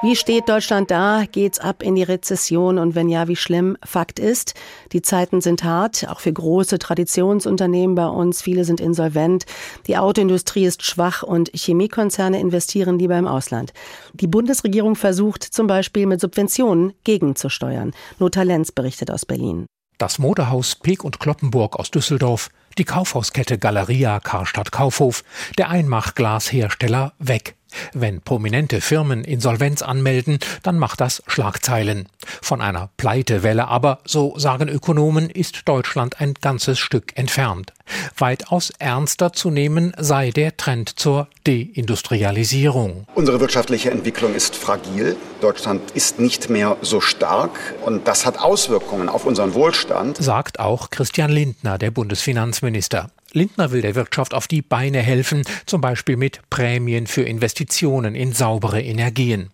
Wie 0.04 0.16
steht 0.16 0.48
Deutschland 0.48 0.92
da? 0.92 1.24
Geht's 1.32 1.58
ab 1.58 1.82
in 1.82 1.96
die 1.96 2.04
Rezession? 2.04 2.78
Und 2.78 2.94
wenn 2.94 3.10
ja, 3.10 3.28
wie 3.28 3.36
schlimm? 3.36 3.78
Fakt 3.84 4.20
ist, 4.20 4.54
die 4.92 5.02
Zeiten 5.02 5.42
sind 5.42 5.64
hart, 5.64 6.08
auch 6.08 6.20
für 6.20 6.32
große 6.32 6.78
Traditionsunternehmen 6.78 7.96
bei 7.96 8.06
uns. 8.06 8.44
Viele 8.44 8.64
sind 8.64 8.80
insolvent. 8.80 9.48
Die 9.88 9.98
Autoindustrie 9.98 10.66
ist 10.66 10.84
schwach 10.84 11.24
und 11.24 11.50
Chemiekonzerne 11.52 12.40
investieren 12.40 13.00
lieber 13.00 13.18
im 13.18 13.26
Ausland. 13.26 13.74
Die 14.14 14.28
Bundesregierung 14.28 14.96
versucht 14.96 15.44
zum 15.44 15.66
Beispiel 15.66 16.06
mit 16.06 16.22
Subventionen 16.22 16.94
gegenzusteuern. 17.04 17.92
Lothar 18.20 18.46
Lenz 18.46 18.72
berichtet 18.72 19.10
aus 19.10 19.26
Berlin. 19.26 19.66
Das 19.98 20.20
Modehaus 20.20 20.76
Peek 20.76 21.04
und 21.04 21.20
Kloppenburg 21.20 21.76
aus 21.76 21.90
Düsseldorf, 21.90 22.50
die 22.78 22.86
Kaufhauskette 22.86 23.58
Galeria 23.58 24.20
Karstadt 24.20 24.72
Kaufhof, 24.72 25.24
der 25.58 25.70
Einmachglashersteller 25.70 27.14
weg. 27.18 27.56
Wenn 27.94 28.22
prominente 28.22 28.82
Firmen 28.82 29.24
Insolvenz 29.24 29.82
anmelden, 29.82 30.40
dann 30.64 30.78
macht 30.80 31.02
das 31.02 31.24
Schlagzeilen. 31.28 32.08
Von 32.42 32.62
einer 32.62 32.90
Pleitewelle 32.98 33.68
aber, 33.68 34.00
so 34.06 34.38
sagen 34.38 34.68
Ökonomen, 34.68 35.30
ist 35.30 35.62
Deutschland 35.66 36.20
ein 36.22 36.34
ganzes 36.42 36.80
Stück 36.80 37.18
entfernt. 37.18 37.74
Weitaus 38.18 38.72
ernster 38.80 39.34
zu 39.34 39.50
nehmen 39.50 39.94
sei 39.98 40.32
der 40.32 40.58
Trend 40.58 41.00
zur 41.00 41.28
Deindustrialisierung. 41.46 43.06
Unsere 43.16 43.40
wirtschaftliche 43.40 43.92
Entwicklung 43.92 44.36
ist 44.36 44.56
fragil. 44.56 45.16
Deutschland 45.42 45.92
ist 45.92 46.20
nicht 46.20 46.50
mehr 46.50 46.78
so 46.82 47.00
stark 47.00 47.76
und 47.86 48.08
das 48.08 48.26
hat 48.26 48.40
Auswirkungen 48.40 49.10
auf 49.10 49.26
unseren 49.26 49.54
Wohlstand, 49.54 50.18
sagt 50.18 50.60
auch 50.60 50.90
Christian 50.90 51.32
Lindner, 51.32 51.78
der 51.78 51.92
Bundesfinanzminister. 51.92 53.10
Lindner 53.38 53.72
will 53.72 53.82
der 53.82 53.96
Wirtschaft 53.96 54.34
auf 54.34 54.48
die 54.48 54.62
Beine 54.62 55.00
helfen, 55.00 55.44
zum 55.66 55.80
Beispiel 55.80 56.18
mit 56.18 56.42
Prämien 56.50 57.08
für 57.08 57.22
Investitionen 57.22 58.16
in 58.16 58.34
saubere 58.34 58.82
Energien. 58.82 59.52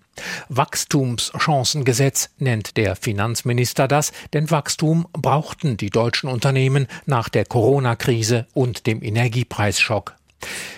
Wachstumschancengesetz 0.47 2.29
nennt 2.37 2.77
der 2.77 2.95
Finanzminister 2.95 3.87
das, 3.87 4.13
denn 4.31 4.49
Wachstum 4.51 5.07
brauchten 5.11 5.75
die 5.75 5.89
deutschen 5.89 6.29
Unternehmen 6.29 6.87
nach 7.05 7.29
der 7.29 7.45
Corona-Krise 7.45 8.47
und 8.53 8.87
dem 8.87 9.03
Energiepreisschock. 9.03 10.15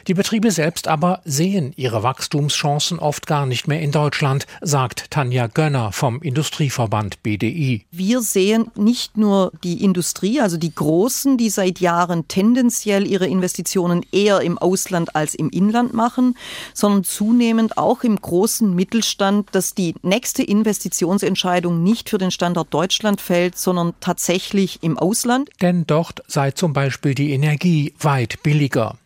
Die 0.08 0.14
Betriebe 0.14 0.52
selbst 0.52 0.88
aber 0.88 1.22
sehen 1.26 1.74
ihre 1.76 2.04
Wachstumschancen 2.04 3.00
oft 3.00 3.26
gar 3.26 3.46
nicht 3.46 3.68
mehr 3.68 3.82
in 3.82 3.92
Deutschland, 3.92 4.46
sagt 4.62 5.10
Tanja 5.10 5.48
Gönner 5.48 5.92
vom 5.92 6.22
Industrieverband 6.22 7.24
BDI. 7.24 7.86
Wir 7.92 8.22
sehen 8.22 8.70
nicht 8.76 9.18
nur 9.18 9.52
die 9.64 9.84
Industrie, 9.84 10.42
also 10.42 10.58
die 10.58 10.74
Großen, 10.74 11.38
die 11.38 11.50
seit 11.50 11.80
Jahren 11.80 12.28
tendenziell 12.28 13.08
ihre 13.08 13.28
Investitionen 13.28 14.06
eher 14.12 14.42
im 14.42 14.58
Ausland 14.58 15.16
als 15.16 15.34
im 15.34 15.50
Inland 15.50 15.94
machen, 15.94 16.38
sondern 16.74 17.04
zunehmend 17.04 17.78
auch 17.78 18.04
im 18.04 18.16
großen 18.16 18.76
Mittelstand, 18.76 19.50
dass 19.54 19.74
die 19.74 19.96
nächste 20.04 20.44
Investitionsentscheidung 20.44 21.82
nicht 21.82 22.10
für 22.10 22.18
den 22.18 22.32
Standort 22.32 22.74
Deutschland 22.74 23.22
fällt, 23.22 23.58
sondern 23.58 23.94
tatsächlich 24.00 24.84
im 24.84 24.98
Ausland. 24.98 25.50
Denn 25.62 25.88
dort 25.88 26.22
sei 26.28 26.52
zum 26.52 26.74
Beispiel 26.74 27.16
die 27.16 27.32
Energie 27.32 27.94
weit 28.00 28.44
billiger. 28.44 28.98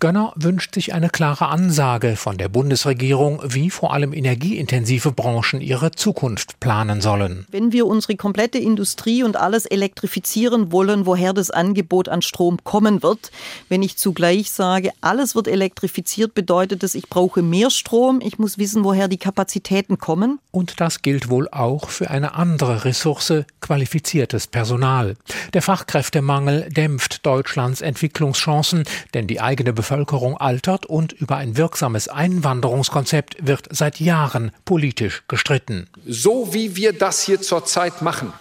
Gönner 0.00 0.32
wünscht 0.36 0.74
sich 0.74 0.94
eine 0.94 1.10
klare 1.10 1.48
Ansage 1.48 2.16
von 2.16 2.38
der 2.38 2.48
Bundesregierung, 2.48 3.40
wie 3.44 3.70
vor 3.70 3.92
allem 3.92 4.12
energieintensive 4.12 5.12
Branchen 5.12 5.60
ihre 5.60 5.90
Zukunft 5.90 6.60
planen 6.60 7.00
sollen. 7.00 7.46
Wenn 7.50 7.72
wir 7.72 7.86
unsere 7.86 8.16
komplette 8.16 8.58
Industrie 8.58 9.22
und 9.22 9.36
alles 9.36 9.66
elektrifizieren 9.66 10.72
wollen, 10.72 11.06
woher 11.06 11.32
das 11.32 11.50
Angebot 11.50 12.08
an 12.08 12.22
Strom 12.22 12.58
kommen 12.64 13.02
wird, 13.02 13.30
wenn 13.68 13.82
ich 13.82 13.96
zugleich 13.96 14.50
sage, 14.50 14.90
alles 15.00 15.34
wird 15.34 15.48
elektrifiziert, 15.48 16.34
bedeutet 16.34 16.82
das, 16.82 16.94
ich 16.94 17.08
brauche 17.08 17.42
mehr 17.42 17.70
Strom, 17.70 18.20
ich 18.22 18.38
muss 18.38 18.58
wissen, 18.58 18.84
woher 18.84 19.08
die 19.08 19.18
Kapazitäten 19.18 19.98
kommen. 19.98 20.38
Und 20.50 20.80
das 20.80 21.02
gilt 21.02 21.28
wohl 21.28 21.48
auch 21.50 21.88
für 21.88 22.10
eine 22.10 22.34
andere 22.34 22.84
Ressource, 22.84 23.44
qualifiziertes 23.60 24.46
Personal. 24.46 25.16
Der 25.54 25.62
Fachkräftemangel 25.62 26.68
dämpft 26.70 27.26
Deutschlands 27.26 27.80
Entwicklungschancen, 27.80 28.84
denn 29.14 29.26
die 29.26 29.40
eigene 29.56 29.72
Bevölkerung 29.72 30.36
altert 30.36 30.84
und 30.84 31.14
über 31.14 31.36
ein 31.36 31.56
wirksames 31.56 32.08
Einwanderungskonzept 32.08 33.46
wird 33.46 33.68
seit 33.70 34.00
Jahren 34.00 34.52
politisch 34.66 35.22
gestritten. 35.28 35.88
So 36.06 36.52
wie 36.52 36.76
wir 36.76 36.92
das 36.92 37.22
hier 37.22 37.40
zurzeit 37.40 38.02
machen, 38.02 38.34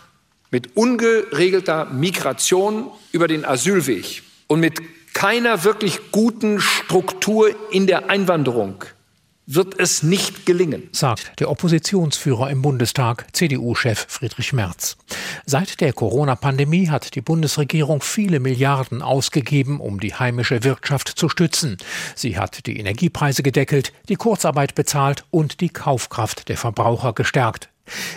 mit 0.52 0.76
ungeregelter 0.76 1.86
Migration 1.86 2.92
über 3.14 3.30
den 3.30 3.46
Asylweg 3.46 4.24
und 4.48 4.60
mit 4.60 4.82
keiner 5.14 5.64
wirklich 5.64 6.12
guten 6.12 6.60
Struktur 6.60 7.56
in 7.72 7.88
der 7.88 8.10
Einwanderung, 8.10 8.84
wird 9.48 9.80
es 9.80 10.02
nicht 10.02 10.46
gelingen, 10.46 10.90
sagt 10.92 11.40
der 11.40 11.50
Oppositionsführer 11.50 12.50
im 12.50 12.62
Bundestag, 12.62 13.28
CDU-Chef 13.34 14.06
Friedrich 14.08 14.54
Merz. 14.54 14.98
Seit 15.46 15.82
der 15.82 15.94
Corona-Pandemie 15.94 16.90
hat 16.90 17.16
die 17.16 17.22
Bundesregierung 17.22 18.02
viele 18.02 18.40
Milliarden 18.40 19.02
ausgegeben, 19.02 19.80
um 19.80 20.00
die 20.00 20.16
heimische 20.16 20.64
Wirtschaft 20.64 21.10
zu 21.10 21.30
stützen. 21.30 21.78
Sie 22.16 22.38
hat 22.38 22.66
die 22.66 22.80
Energiepreise 22.80 23.44
gedeckelt, 23.44 23.94
die 24.10 24.16
Kurzarbeit 24.16 24.76
bezahlt 24.76 25.26
und 25.30 25.62
die 25.62 25.70
Kaufkraft 25.70 26.50
der 26.50 26.58
Verbraucher 26.58 27.14
gestärkt. 27.14 27.70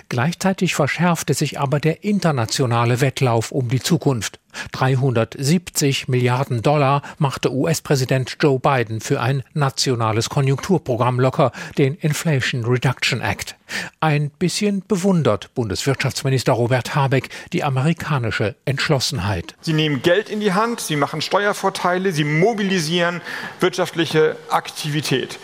Gleichzeitig 0.09 0.75
verschärfte 0.75 1.35
sich 1.35 1.61
aber 1.61 1.79
der 1.79 2.05
internationale 2.05 3.03
Wettlauf 3.03 3.53
um 3.53 3.69
die 3.69 3.81
Zukunft. 3.81 4.41
370 4.73 6.09
Milliarden 6.09 6.63
Dollar 6.63 7.03
machte 7.19 7.53
US-Präsident 7.53 8.37
Joe 8.41 8.59
Biden 8.59 9.01
für 9.01 9.21
ein 9.21 9.43
nationales 9.55 10.29
Konjunkturprogramm 10.29 11.21
locker, 11.21 11.53
den 11.77 11.95
Inflation 11.95 12.65
Reduction 12.65 13.21
Act. 13.21 13.57
Ein 14.01 14.31
bisschen 14.31 14.83
bewundert 14.87 15.55
Bundeswirtschaftsminister 15.55 16.53
Robert 16.53 16.95
Habeck 16.95 17.29
die 17.53 17.65
amerikanische 17.65 18.55
Entschlossenheit. 18.65 19.55
Sie 19.61 19.73
nehmen 19.73 20.03
Geld 20.03 20.29
in 20.29 20.41
die 20.41 20.55
Hand, 20.55 20.81
sie 20.81 20.97
machen 20.97 21.21
Steuervorteile, 21.21 22.13
sie 22.13 22.25
mobilisieren 22.25 23.21
wirtschaftliche 23.61 24.37
Aktivität 24.51 25.39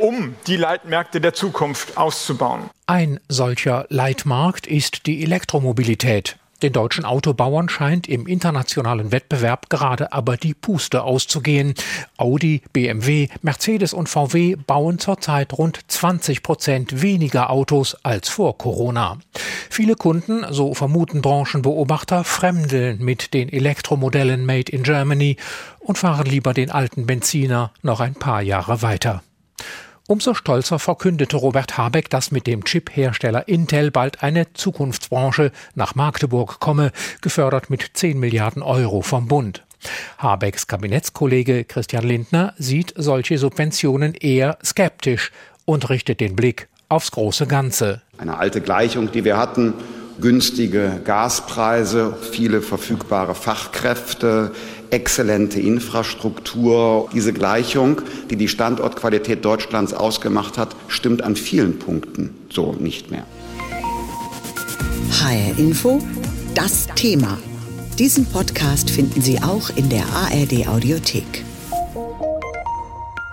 um 0.00 0.34
die 0.46 0.56
Leitmärkte 0.56 1.20
der 1.20 1.34
Zukunft 1.34 1.96
auszubauen. 1.96 2.70
Ein 2.86 3.20
solcher 3.28 3.86
Leitmarkt 3.88 4.66
ist 4.66 5.06
die 5.06 5.22
Elektromobilität. 5.22 6.36
Den 6.62 6.72
deutschen 6.74 7.06
Autobauern 7.06 7.70
scheint 7.70 8.06
im 8.06 8.26
internationalen 8.26 9.12
Wettbewerb 9.12 9.70
gerade 9.70 10.12
aber 10.12 10.36
die 10.36 10.52
Puste 10.52 11.02
auszugehen. 11.02 11.74
Audi, 12.18 12.62
BMW, 12.72 13.28
Mercedes 13.40 13.94
und 13.94 14.08
VW 14.08 14.56
bauen 14.56 14.98
zurzeit 14.98 15.54
rund 15.54 15.80
20 15.88 16.42
Prozent 16.42 17.00
weniger 17.00 17.48
Autos 17.48 17.96
als 18.02 18.28
vor 18.28 18.58
Corona. 18.58 19.18
Viele 19.70 19.94
Kunden, 19.94 20.44
so 20.50 20.74
vermuten 20.74 21.22
Branchenbeobachter, 21.22 22.24
fremdeln 22.24 23.02
mit 23.02 23.32
den 23.32 23.48
Elektromodellen 23.50 24.44
Made 24.44 24.70
in 24.70 24.82
Germany 24.82 25.36
und 25.80 25.96
fahren 25.96 26.26
lieber 26.26 26.52
den 26.52 26.70
alten 26.70 27.06
Benziner 27.06 27.72
noch 27.82 28.00
ein 28.00 28.14
paar 28.14 28.42
Jahre 28.42 28.82
weiter. 28.82 29.22
Umso 30.10 30.34
stolzer 30.34 30.80
verkündete 30.80 31.36
Robert 31.36 31.78
Habeck, 31.78 32.10
dass 32.10 32.32
mit 32.32 32.48
dem 32.48 32.64
Chip-Hersteller 32.64 33.46
Intel 33.46 33.92
bald 33.92 34.24
eine 34.24 34.52
Zukunftsbranche 34.54 35.52
nach 35.76 35.94
Magdeburg 35.94 36.58
komme, 36.58 36.90
gefördert 37.20 37.70
mit 37.70 37.92
10 37.94 38.18
Milliarden 38.18 38.60
Euro 38.60 39.02
vom 39.02 39.28
Bund. 39.28 39.64
Habecks 40.18 40.66
Kabinettskollege 40.66 41.62
Christian 41.62 42.02
Lindner 42.02 42.54
sieht 42.58 42.92
solche 42.96 43.38
Subventionen 43.38 44.14
eher 44.14 44.58
skeptisch 44.64 45.30
und 45.64 45.88
richtet 45.90 46.18
den 46.18 46.34
Blick 46.34 46.66
aufs 46.88 47.12
große 47.12 47.46
Ganze. 47.46 48.02
Eine 48.18 48.36
alte 48.36 48.60
Gleichung, 48.60 49.12
die 49.12 49.22
wir 49.22 49.36
hatten, 49.36 49.74
günstige 50.20 51.00
Gaspreise, 51.04 52.16
viele 52.32 52.62
verfügbare 52.62 53.36
Fachkräfte, 53.36 54.50
exzellente 54.90 55.60
Infrastruktur. 55.60 57.08
Diese 57.12 57.32
Gleichung, 57.32 58.02
die 58.30 58.36
die 58.36 58.48
Standortqualität 58.48 59.44
Deutschlands 59.44 59.94
ausgemacht 59.94 60.58
hat, 60.58 60.76
stimmt 60.88 61.22
an 61.22 61.36
vielen 61.36 61.78
Punkten 61.78 62.34
so 62.50 62.72
nicht 62.78 63.10
mehr. 63.10 63.24
HR 65.10 65.58
Info, 65.58 65.98
das 66.54 66.86
Thema. 66.94 67.38
Diesen 67.98 68.24
Podcast 68.26 68.90
finden 68.90 69.20
Sie 69.20 69.42
auch 69.42 69.70
in 69.76 69.88
der 69.90 70.04
ARD 70.06 70.66
Audiothek. 70.68 71.44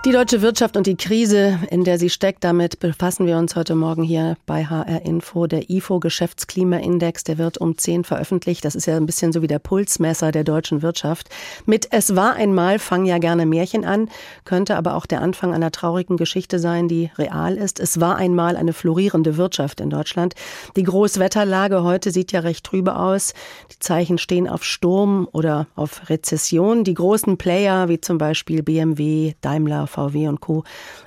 Die 0.04 0.12
deutsche 0.12 0.42
Wirtschaft 0.42 0.76
und 0.76 0.86
die 0.86 0.96
Krise, 0.96 1.58
in 1.70 1.82
der 1.82 1.98
sie 1.98 2.08
steckt, 2.08 2.44
damit 2.44 2.78
befassen 2.78 3.26
wir 3.26 3.36
uns 3.36 3.56
heute 3.56 3.74
Morgen 3.74 4.04
hier 4.04 4.36
bei 4.46 4.64
HR 4.64 5.02
Info. 5.04 5.48
Der 5.48 5.70
IFO 5.70 5.98
Geschäftsklimaindex, 5.98 7.24
der 7.24 7.36
wird 7.36 7.58
um 7.58 7.76
10 7.76 8.04
veröffentlicht. 8.04 8.64
Das 8.64 8.76
ist 8.76 8.86
ja 8.86 8.96
ein 8.96 9.06
bisschen 9.06 9.32
so 9.32 9.42
wie 9.42 9.48
der 9.48 9.58
Pulsmesser 9.58 10.30
der 10.30 10.44
deutschen 10.44 10.82
Wirtschaft. 10.82 11.30
Mit 11.66 11.88
Es 11.90 12.14
war 12.14 12.34
einmal 12.34 12.78
fangen 12.78 13.06
ja 13.06 13.18
gerne 13.18 13.44
Märchen 13.44 13.84
an, 13.84 14.08
könnte 14.44 14.76
aber 14.76 14.94
auch 14.94 15.04
der 15.04 15.20
Anfang 15.20 15.52
einer 15.52 15.72
traurigen 15.72 16.16
Geschichte 16.16 16.60
sein, 16.60 16.86
die 16.86 17.10
real 17.18 17.56
ist. 17.56 17.80
Es 17.80 17.98
war 17.98 18.14
einmal 18.16 18.56
eine 18.56 18.74
florierende 18.74 19.36
Wirtschaft 19.36 19.80
in 19.80 19.90
Deutschland. 19.90 20.34
Die 20.76 20.84
Großwetterlage 20.84 21.82
heute 21.82 22.12
sieht 22.12 22.30
ja 22.30 22.40
recht 22.40 22.64
trübe 22.64 22.94
aus. 22.94 23.34
Die 23.72 23.80
Zeichen 23.80 24.18
stehen 24.18 24.48
auf 24.48 24.62
Sturm 24.62 25.28
oder 25.32 25.66
auf 25.74 26.08
Rezession. 26.08 26.84
Die 26.84 26.94
großen 26.94 27.36
Player 27.36 27.88
wie 27.88 28.00
zum 28.00 28.18
Beispiel 28.18 28.62
BMW, 28.62 29.34
Daimler, 29.40 29.87
VW 29.88 30.28
und 30.28 30.40
Co. 30.40 30.64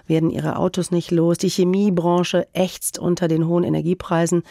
werden 0.07 0.29
ihre 0.29 0.57
Autos 0.57 0.91
nicht 0.91 1.11
los. 1.11 1.38
Die 1.38 1.50
Chemiebranche 1.50 2.47
ächzt 2.53 3.00
unter 3.00 3.27
den 3.27 3.47
hohen 3.47 3.63
Energiepreisen. 3.63 4.43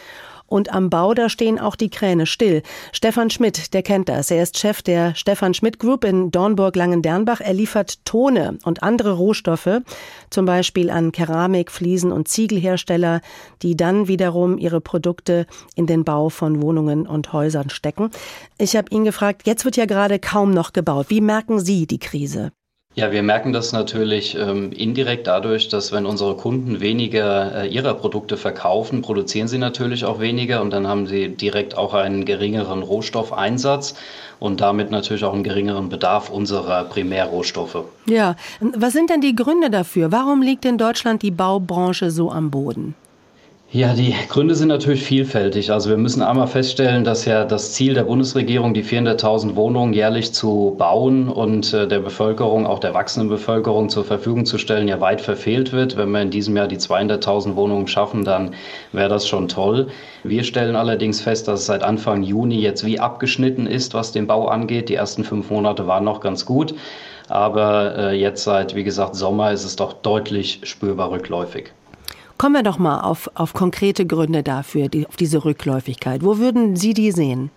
Und 0.51 0.73
am 0.73 0.89
Bau, 0.89 1.13
da 1.13 1.29
stehen 1.29 1.59
auch 1.59 1.77
die 1.77 1.89
Kräne 1.89 2.25
still. 2.25 2.61
Stefan 2.91 3.29
Schmidt, 3.29 3.73
der 3.73 3.83
kennt 3.83 4.09
das. 4.09 4.29
Er 4.31 4.43
ist 4.43 4.59
Chef 4.59 4.81
der 4.81 5.15
Stefan 5.15 5.53
Schmidt 5.53 5.79
Group 5.79 6.03
in 6.03 6.29
Dornburg-Langendernbach. 6.29 7.39
Er 7.39 7.53
liefert 7.53 8.03
Tone 8.03 8.57
und 8.65 8.83
andere 8.83 9.13
Rohstoffe, 9.13 9.79
zum 10.29 10.45
Beispiel 10.45 10.89
an 10.89 11.13
Keramik, 11.13 11.71
Fliesen 11.71 12.11
und 12.11 12.27
Ziegelhersteller, 12.27 13.21
die 13.61 13.77
dann 13.77 14.09
wiederum 14.09 14.57
ihre 14.57 14.81
Produkte 14.81 15.45
in 15.75 15.85
den 15.85 16.03
Bau 16.03 16.27
von 16.27 16.61
Wohnungen 16.61 17.07
und 17.07 17.31
Häusern 17.31 17.69
stecken. 17.69 18.09
Ich 18.57 18.75
habe 18.75 18.93
ihn 18.93 19.05
gefragt, 19.05 19.43
jetzt 19.45 19.63
wird 19.63 19.77
ja 19.77 19.85
gerade 19.85 20.19
kaum 20.19 20.51
noch 20.51 20.73
gebaut. 20.73 21.05
Wie 21.07 21.21
merken 21.21 21.61
Sie 21.61 21.87
die 21.87 21.99
Krise? 21.99 22.51
Ja, 22.93 23.13
wir 23.13 23.23
merken 23.23 23.53
das 23.53 23.71
natürlich 23.71 24.37
ähm, 24.37 24.73
indirekt 24.73 25.25
dadurch, 25.25 25.69
dass 25.69 25.93
wenn 25.93 26.05
unsere 26.05 26.35
Kunden 26.35 26.81
weniger 26.81 27.63
äh, 27.63 27.67
ihrer 27.67 27.93
Produkte 27.93 28.35
verkaufen, 28.35 29.01
produzieren 29.01 29.47
sie 29.47 29.57
natürlich 29.57 30.03
auch 30.03 30.19
weniger 30.19 30.61
und 30.61 30.71
dann 30.71 30.85
haben 30.85 31.07
sie 31.07 31.29
direkt 31.29 31.77
auch 31.77 31.93
einen 31.93 32.25
geringeren 32.25 32.83
Rohstoffeinsatz 32.83 33.95
und 34.39 34.59
damit 34.59 34.91
natürlich 34.91 35.23
auch 35.23 35.33
einen 35.33 35.43
geringeren 35.43 35.87
Bedarf 35.87 36.29
unserer 36.29 36.83
Primärrohstoffe. 36.83 37.85
Ja, 38.07 38.35
was 38.59 38.91
sind 38.91 39.09
denn 39.09 39.21
die 39.21 39.35
Gründe 39.35 39.69
dafür? 39.69 40.11
Warum 40.11 40.41
liegt 40.41 40.65
in 40.65 40.77
Deutschland 40.77 41.21
die 41.21 41.31
Baubranche 41.31 42.11
so 42.11 42.29
am 42.29 42.51
Boden? 42.51 42.95
Ja, 43.73 43.93
die 43.93 44.13
Gründe 44.27 44.53
sind 44.53 44.67
natürlich 44.67 45.01
vielfältig. 45.01 45.71
Also 45.71 45.89
wir 45.89 45.95
müssen 45.95 46.21
einmal 46.21 46.47
feststellen, 46.47 47.05
dass 47.05 47.23
ja 47.23 47.45
das 47.45 47.71
Ziel 47.71 47.93
der 47.93 48.03
Bundesregierung, 48.03 48.73
die 48.73 48.83
400.000 48.83 49.55
Wohnungen 49.55 49.93
jährlich 49.93 50.33
zu 50.33 50.75
bauen 50.77 51.29
und 51.29 51.73
äh, 51.73 51.87
der 51.87 51.99
Bevölkerung, 51.99 52.67
auch 52.67 52.79
der 52.79 52.93
wachsenden 52.93 53.29
Bevölkerung 53.29 53.87
zur 53.87 54.03
Verfügung 54.03 54.45
zu 54.45 54.57
stellen, 54.57 54.89
ja 54.89 54.99
weit 54.99 55.21
verfehlt 55.21 55.71
wird. 55.71 55.95
Wenn 55.95 56.11
wir 56.11 56.21
in 56.21 56.31
diesem 56.31 56.57
Jahr 56.57 56.67
die 56.67 56.79
200.000 56.79 57.55
Wohnungen 57.55 57.87
schaffen, 57.87 58.25
dann 58.25 58.55
wäre 58.91 59.07
das 59.07 59.25
schon 59.25 59.47
toll. 59.47 59.87
Wir 60.25 60.43
stellen 60.43 60.75
allerdings 60.75 61.21
fest, 61.21 61.47
dass 61.47 61.61
es 61.61 61.65
seit 61.67 61.81
Anfang 61.81 62.23
Juni 62.23 62.59
jetzt 62.59 62.85
wie 62.85 62.99
abgeschnitten 62.99 63.67
ist, 63.67 63.93
was 63.93 64.11
den 64.11 64.27
Bau 64.27 64.49
angeht. 64.49 64.89
Die 64.89 64.95
ersten 64.95 65.23
fünf 65.23 65.49
Monate 65.49 65.87
waren 65.87 66.03
noch 66.03 66.19
ganz 66.19 66.45
gut. 66.45 66.75
Aber 67.29 67.97
äh, 67.97 68.19
jetzt 68.19 68.43
seit, 68.43 68.75
wie 68.75 68.83
gesagt, 68.83 69.15
Sommer 69.15 69.53
ist 69.53 69.63
es 69.63 69.77
doch 69.77 69.93
deutlich 69.93 70.59
spürbar 70.63 71.11
rückläufig. 71.11 71.71
Kommen 72.41 72.55
wir 72.55 72.63
doch 72.63 72.79
mal 72.79 73.01
auf, 73.01 73.29
auf 73.35 73.53
konkrete 73.53 74.07
Gründe 74.07 74.41
dafür, 74.41 74.89
die, 74.89 75.05
auf 75.05 75.15
diese 75.15 75.45
Rückläufigkeit. 75.45 76.23
Wo 76.23 76.39
würden 76.39 76.75
Sie 76.75 76.95
die 76.95 77.11
sehen? 77.11 77.51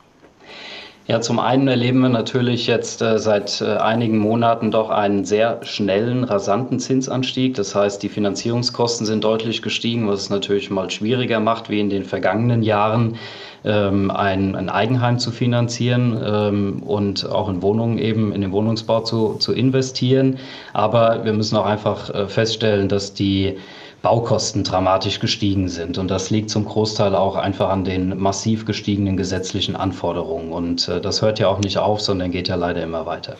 Ja, 1.06 1.22
zum 1.22 1.38
einen 1.38 1.68
erleben 1.68 2.00
wir 2.00 2.10
natürlich 2.10 2.66
jetzt 2.66 3.00
äh, 3.00 3.18
seit 3.18 3.62
äh, 3.62 3.78
einigen 3.78 4.18
Monaten 4.18 4.70
doch 4.70 4.90
einen 4.90 5.24
sehr 5.24 5.64
schnellen, 5.64 6.22
rasanten 6.22 6.80
Zinsanstieg. 6.80 7.54
Das 7.54 7.74
heißt, 7.74 8.02
die 8.02 8.10
Finanzierungskosten 8.10 9.06
sind 9.06 9.24
deutlich 9.24 9.62
gestiegen, 9.62 10.06
was 10.06 10.20
es 10.20 10.28
natürlich 10.28 10.68
mal 10.68 10.90
schwieriger 10.90 11.40
macht, 11.40 11.70
wie 11.70 11.80
in 11.80 11.88
den 11.88 12.04
vergangenen 12.04 12.62
Jahren 12.62 13.16
ähm, 13.64 14.10
ein, 14.10 14.54
ein 14.54 14.68
Eigenheim 14.68 15.18
zu 15.18 15.30
finanzieren 15.30 16.20
ähm, 16.24 16.82
und 16.82 17.28
auch 17.28 17.48
in 17.48 17.62
Wohnungen 17.62 17.98
eben, 17.98 18.32
in 18.32 18.42
den 18.42 18.52
Wohnungsbau 18.52 19.00
zu, 19.00 19.34
zu 19.34 19.52
investieren. 19.52 20.38
Aber 20.72 21.24
wir 21.24 21.32
müssen 21.32 21.56
auch 21.56 21.66
einfach 21.66 22.10
äh, 22.10 22.26
feststellen, 22.26 22.88
dass 22.88 23.14
die 23.14 23.56
Baukosten 24.02 24.64
dramatisch 24.64 25.18
gestiegen 25.18 25.68
sind. 25.68 25.96
Und 25.96 26.08
das 26.10 26.28
liegt 26.28 26.50
zum 26.50 26.66
Großteil 26.66 27.14
auch 27.14 27.36
einfach 27.36 27.70
an 27.70 27.84
den 27.84 28.18
massiv 28.18 28.66
gestiegenen 28.66 29.16
gesetzlichen 29.16 29.76
Anforderungen. 29.76 30.52
Und 30.52 30.88
äh, 30.88 31.00
das 31.00 31.22
hört 31.22 31.38
ja 31.38 31.48
auch 31.48 31.60
nicht 31.60 31.78
auf, 31.78 32.02
sondern 32.02 32.30
geht 32.30 32.48
ja 32.48 32.56
leider 32.56 32.82
immer 32.82 33.06
weiter. 33.06 33.36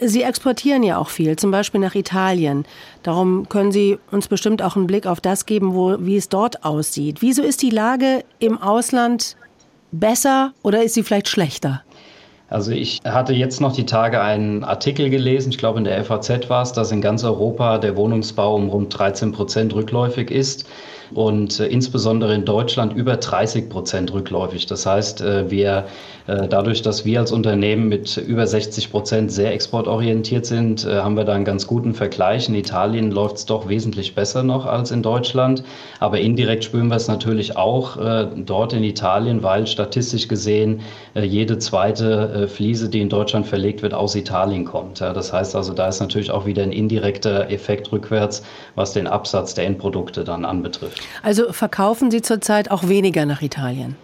Sie 0.00 0.22
exportieren 0.22 0.82
ja 0.82 0.96
auch 0.96 1.08
viel, 1.08 1.36
zum 1.36 1.50
Beispiel 1.50 1.80
nach 1.80 1.94
Italien. 1.94 2.64
Darum 3.02 3.48
können 3.48 3.72
Sie 3.72 3.98
uns 4.10 4.28
bestimmt 4.28 4.62
auch 4.62 4.76
einen 4.76 4.86
Blick 4.86 5.06
auf 5.06 5.20
das 5.20 5.44
geben, 5.44 5.74
wo, 5.74 5.96
wie 5.98 6.16
es 6.16 6.28
dort 6.28 6.64
aussieht. 6.64 7.20
Wieso 7.20 7.42
ist 7.42 7.62
die 7.62 7.70
Lage 7.70 8.24
im 8.38 8.62
Ausland 8.62 9.36
besser 9.92 10.52
oder 10.62 10.82
ist 10.82 10.94
sie 10.94 11.02
vielleicht 11.02 11.28
schlechter? 11.28 11.82
Also 12.48 12.70
ich 12.72 13.00
hatte 13.04 13.32
jetzt 13.32 13.60
noch 13.62 13.72
die 13.72 13.86
Tage 13.86 14.20
einen 14.20 14.62
Artikel 14.62 15.08
gelesen, 15.08 15.50
ich 15.50 15.58
glaube 15.58 15.78
in 15.78 15.84
der 15.84 16.04
FAZ 16.04 16.50
war 16.50 16.62
es, 16.62 16.72
dass 16.72 16.92
in 16.92 17.00
ganz 17.00 17.24
Europa 17.24 17.78
der 17.78 17.96
Wohnungsbau 17.96 18.54
um 18.56 18.68
rund 18.68 18.96
13 18.98 19.32
Prozent 19.32 19.74
rückläufig 19.74 20.30
ist 20.30 20.66
und 21.14 21.60
äh, 21.60 21.66
insbesondere 21.66 22.34
in 22.34 22.44
Deutschland 22.44 22.94
über 22.94 23.16
30 23.16 23.68
Prozent 23.68 24.12
rückläufig. 24.12 24.66
Das 24.66 24.86
heißt, 24.86 25.20
äh, 25.20 25.50
wir 25.50 25.86
äh, 26.26 26.46
dadurch, 26.48 26.82
dass 26.82 27.04
wir 27.04 27.20
als 27.20 27.32
Unternehmen 27.32 27.88
mit 27.88 28.16
über 28.16 28.46
60 28.46 28.90
Prozent 28.90 29.32
sehr 29.32 29.52
exportorientiert 29.52 30.46
sind, 30.46 30.84
äh, 30.84 30.98
haben 30.98 31.16
wir 31.16 31.24
da 31.24 31.34
einen 31.34 31.44
ganz 31.44 31.66
guten 31.66 31.94
Vergleich. 31.94 32.48
In 32.48 32.54
Italien 32.54 33.10
läuft 33.10 33.36
es 33.36 33.46
doch 33.46 33.68
wesentlich 33.68 34.14
besser 34.14 34.42
noch 34.42 34.66
als 34.66 34.90
in 34.90 35.02
Deutschland. 35.02 35.64
Aber 35.98 36.20
indirekt 36.20 36.64
spüren 36.64 36.88
wir 36.88 36.96
es 36.96 37.08
natürlich 37.08 37.56
auch 37.56 37.96
äh, 37.96 38.26
dort 38.36 38.72
in 38.72 38.84
Italien, 38.84 39.42
weil 39.42 39.66
statistisch 39.66 40.28
gesehen 40.28 40.80
jede 41.14 41.58
zweite 41.58 42.48
Fliese, 42.48 42.88
die 42.88 43.00
in 43.00 43.08
Deutschland 43.08 43.46
verlegt 43.46 43.82
wird, 43.82 43.92
aus 43.92 44.14
Italien 44.14 44.64
kommt. 44.64 45.00
Das 45.00 45.32
heißt 45.32 45.54
also, 45.54 45.74
da 45.74 45.88
ist 45.88 46.00
natürlich 46.00 46.30
auch 46.30 46.46
wieder 46.46 46.62
ein 46.62 46.72
indirekter 46.72 47.50
Effekt 47.50 47.92
rückwärts, 47.92 48.42
was 48.76 48.92
den 48.94 49.06
Absatz 49.06 49.54
der 49.54 49.66
Endprodukte 49.66 50.24
dann 50.24 50.44
anbetrifft. 50.44 51.01
Also 51.22 51.52
verkaufen 51.52 52.10
Sie 52.10 52.22
zurzeit 52.22 52.70
auch 52.70 52.88
weniger 52.88 53.26
nach 53.26 53.42
Italien? 53.42 53.96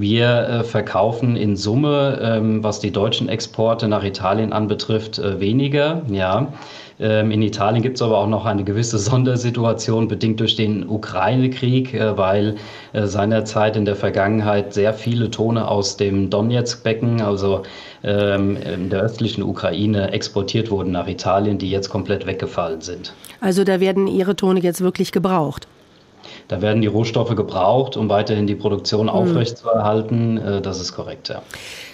Wir 0.00 0.48
äh, 0.48 0.62
verkaufen 0.62 1.34
in 1.34 1.56
Summe, 1.56 2.20
ähm, 2.22 2.62
was 2.62 2.78
die 2.78 2.92
deutschen 2.92 3.28
Exporte 3.28 3.88
nach 3.88 4.04
Italien 4.04 4.52
anbetrifft, 4.52 5.18
äh, 5.18 5.40
weniger. 5.40 6.02
Ja. 6.08 6.52
Ähm, 7.00 7.32
in 7.32 7.42
Italien 7.42 7.82
gibt 7.82 7.96
es 7.96 8.02
aber 8.02 8.18
auch 8.18 8.28
noch 8.28 8.46
eine 8.46 8.62
gewisse 8.62 8.96
Sondersituation, 8.98 10.06
bedingt 10.06 10.38
durch 10.38 10.54
den 10.54 10.88
Ukraine-Krieg, 10.88 11.94
äh, 11.94 12.16
weil 12.16 12.54
seinerzeit 12.94 13.76
in 13.76 13.84
der 13.84 13.96
Vergangenheit 13.96 14.72
sehr 14.72 14.94
viele 14.94 15.32
Tone 15.32 15.66
aus 15.68 15.96
dem 15.96 16.30
Donetsk-Becken, 16.30 17.20
also 17.20 17.62
ähm, 18.04 18.56
in 18.56 18.90
der 18.90 19.02
östlichen 19.02 19.42
Ukraine, 19.42 20.12
exportiert 20.12 20.70
wurden 20.70 20.92
nach 20.92 21.08
Italien, 21.08 21.58
die 21.58 21.70
jetzt 21.70 21.90
komplett 21.90 22.24
weggefallen 22.24 22.82
sind. 22.82 23.12
Also 23.40 23.64
da 23.64 23.80
werden 23.80 24.06
Ihre 24.06 24.36
Tone 24.36 24.60
jetzt 24.60 24.80
wirklich 24.80 25.10
gebraucht? 25.10 25.66
Da 26.48 26.62
werden 26.62 26.80
die 26.80 26.88
Rohstoffe 26.88 27.34
gebraucht, 27.36 27.96
um 27.96 28.08
weiterhin 28.08 28.46
die 28.46 28.54
Produktion 28.54 29.06
mhm. 29.06 29.12
aufrechtzuerhalten. 29.12 30.38
Äh, 30.38 30.60
das 30.62 30.80
ist 30.80 30.92
korrekt, 30.94 31.28
ja. 31.28 31.42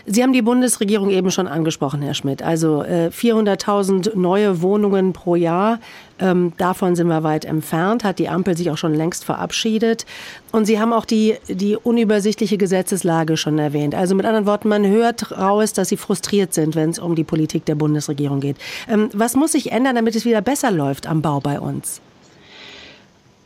Sie 0.06 0.22
haben 0.22 0.34
die 0.34 0.42
Bundesregierung 0.42 1.08
eben 1.08 1.30
schon 1.30 1.48
angesprochen, 1.48 2.02
Herr 2.02 2.12
Schmidt. 2.12 2.42
Also 2.42 2.82
400.000 2.82 4.12
äh, 4.12 4.18
neue 4.18 4.60
Wohnungen 4.60 5.14
pro 5.14 5.34
Jahr. 5.34 5.80
Ähm, 6.20 6.52
davon 6.58 6.94
sind 6.94 7.08
wir 7.08 7.22
weit 7.22 7.46
entfernt, 7.46 8.04
hat 8.04 8.18
die 8.18 8.28
Ampel 8.28 8.54
sich 8.56 8.70
auch 8.70 8.76
schon 8.76 8.94
längst 8.94 9.24
verabschiedet. 9.24 10.04
Und 10.52 10.66
Sie 10.66 10.78
haben 10.78 10.92
auch 10.92 11.06
die, 11.06 11.36
die 11.48 11.76
unübersichtliche 11.76 12.58
Gesetzeslage 12.58 13.38
schon 13.38 13.58
erwähnt. 13.58 13.94
Also 13.94 14.14
mit 14.14 14.26
anderen 14.26 14.46
Worten, 14.46 14.68
man 14.68 14.86
hört 14.86 15.36
raus, 15.38 15.72
dass 15.72 15.88
Sie 15.88 15.96
frustriert 15.96 16.52
sind, 16.52 16.76
wenn 16.76 16.90
es 16.90 16.98
um 16.98 17.14
die 17.14 17.24
Politik 17.24 17.64
der 17.64 17.74
Bundesregierung 17.74 18.40
geht. 18.40 18.56
Ähm, 18.88 19.08
was 19.14 19.34
muss 19.34 19.52
sich 19.52 19.72
ändern, 19.72 19.96
damit 19.96 20.14
es 20.14 20.26
wieder 20.26 20.42
besser 20.42 20.70
läuft 20.70 21.06
am 21.06 21.22
Bau 21.22 21.40
bei 21.40 21.58
uns? 21.58 22.02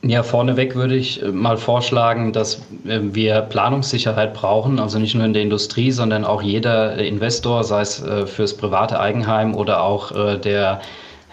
Ja, 0.02 0.22
vorneweg 0.22 0.76
würde 0.76 0.94
ich 0.94 1.20
äh, 1.22 1.32
mal 1.32 1.56
vorschlagen, 1.56 2.32
dass 2.32 2.60
äh, 2.86 3.00
wir 3.02 3.40
Planungssicherheit 3.42 4.32
brauchen, 4.32 4.78
also 4.78 4.98
nicht 4.98 5.14
nur 5.16 5.24
in 5.24 5.32
der 5.32 5.42
Industrie, 5.42 5.90
sondern 5.90 6.24
auch 6.24 6.40
jeder 6.40 6.96
Investor, 6.98 7.64
sei 7.64 7.80
es 7.80 8.00
äh, 8.02 8.26
fürs 8.26 8.56
private 8.56 9.00
Eigenheim 9.00 9.54
oder 9.56 9.82
auch 9.82 10.12
der 10.38 10.80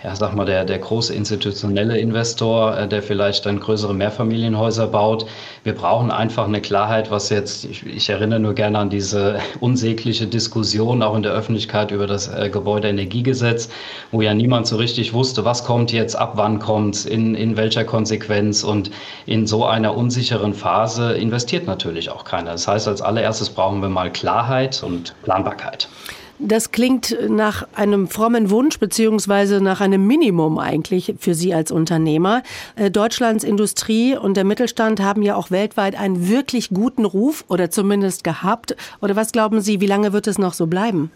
ja, 0.05 0.15
sag 0.15 0.35
mal, 0.35 0.45
der, 0.45 0.65
der 0.65 0.77
große 0.77 1.15
institutionelle 1.15 1.97
Investor, 1.97 2.77
äh, 2.77 2.87
der 2.87 3.01
vielleicht 3.01 3.47
dann 3.47 3.59
größere 3.59 3.95
Mehrfamilienhäuser 3.95 4.85
baut. 4.85 5.25
Wir 5.63 5.73
brauchen 5.73 6.11
einfach 6.11 6.47
eine 6.47 6.61
Klarheit, 6.61 7.09
was 7.09 7.29
jetzt, 7.31 7.65
ich, 7.65 7.83
ich 7.87 8.07
erinnere 8.07 8.39
nur 8.39 8.53
gerne 8.53 8.77
an 8.77 8.91
diese 8.91 9.39
unsägliche 9.61 10.27
Diskussion 10.27 11.01
auch 11.01 11.15
in 11.15 11.23
der 11.23 11.31
Öffentlichkeit 11.31 11.89
über 11.89 12.05
das 12.05 12.27
äh, 12.27 12.51
Gebäudeenergiegesetz, 12.51 13.69
wo 14.11 14.21
ja 14.21 14.35
niemand 14.35 14.67
so 14.67 14.75
richtig 14.75 15.11
wusste, 15.13 15.43
was 15.43 15.63
kommt 15.63 15.91
jetzt, 15.91 16.15
ab 16.15 16.33
wann 16.35 16.59
kommt 16.59 17.07
in, 17.07 17.33
in 17.33 17.57
welcher 17.57 17.83
Konsequenz 17.83 18.63
und 18.63 18.91
in 19.25 19.47
so 19.47 19.65
einer 19.65 19.97
unsicheren 19.97 20.53
Phase 20.53 21.13
investiert 21.13 21.65
natürlich 21.65 22.11
auch 22.11 22.25
keiner. 22.25 22.51
Das 22.51 22.67
heißt, 22.67 22.87
als 22.87 23.01
allererstes 23.01 23.49
brauchen 23.49 23.81
wir 23.81 23.89
mal 23.89 24.11
Klarheit 24.11 24.83
und 24.83 25.15
Planbarkeit. 25.23 25.89
Das 26.37 26.71
klingt 26.71 27.17
nach 27.29 27.65
einem 27.75 28.09
frommen 28.09 28.49
Wunsch 28.49 28.77
beziehungsweise 28.77 29.61
nach 29.61 29.79
einem 29.79 30.05
Minimum 30.05 30.59
eigentlich 30.59 31.15
für 31.17 31.33
Sie 31.33 31.53
als 31.53 31.71
Unternehmer. 31.71 32.43
Äh, 32.75 32.91
Deutschlands 32.91 33.45
Industrie 33.45 34.17
und 34.17 34.35
der 34.35 34.43
Mittelstand 34.43 34.99
haben 34.99 35.21
ja 35.21 35.35
auch 35.35 35.49
weltweit 35.49 35.97
einen 35.97 36.27
wirklich 36.27 36.69
guten 36.69 37.05
Ruf 37.05 37.45
oder 37.47 37.71
zumindest 37.71 38.25
gehabt. 38.25 38.75
Oder 39.01 39.15
was 39.15 39.31
glauben 39.31 39.61
Sie, 39.61 39.79
wie 39.79 39.87
lange 39.87 40.11
wird 40.11 40.27
es 40.27 40.37
noch 40.37 40.53
so 40.53 40.67
bleiben? 40.67 41.09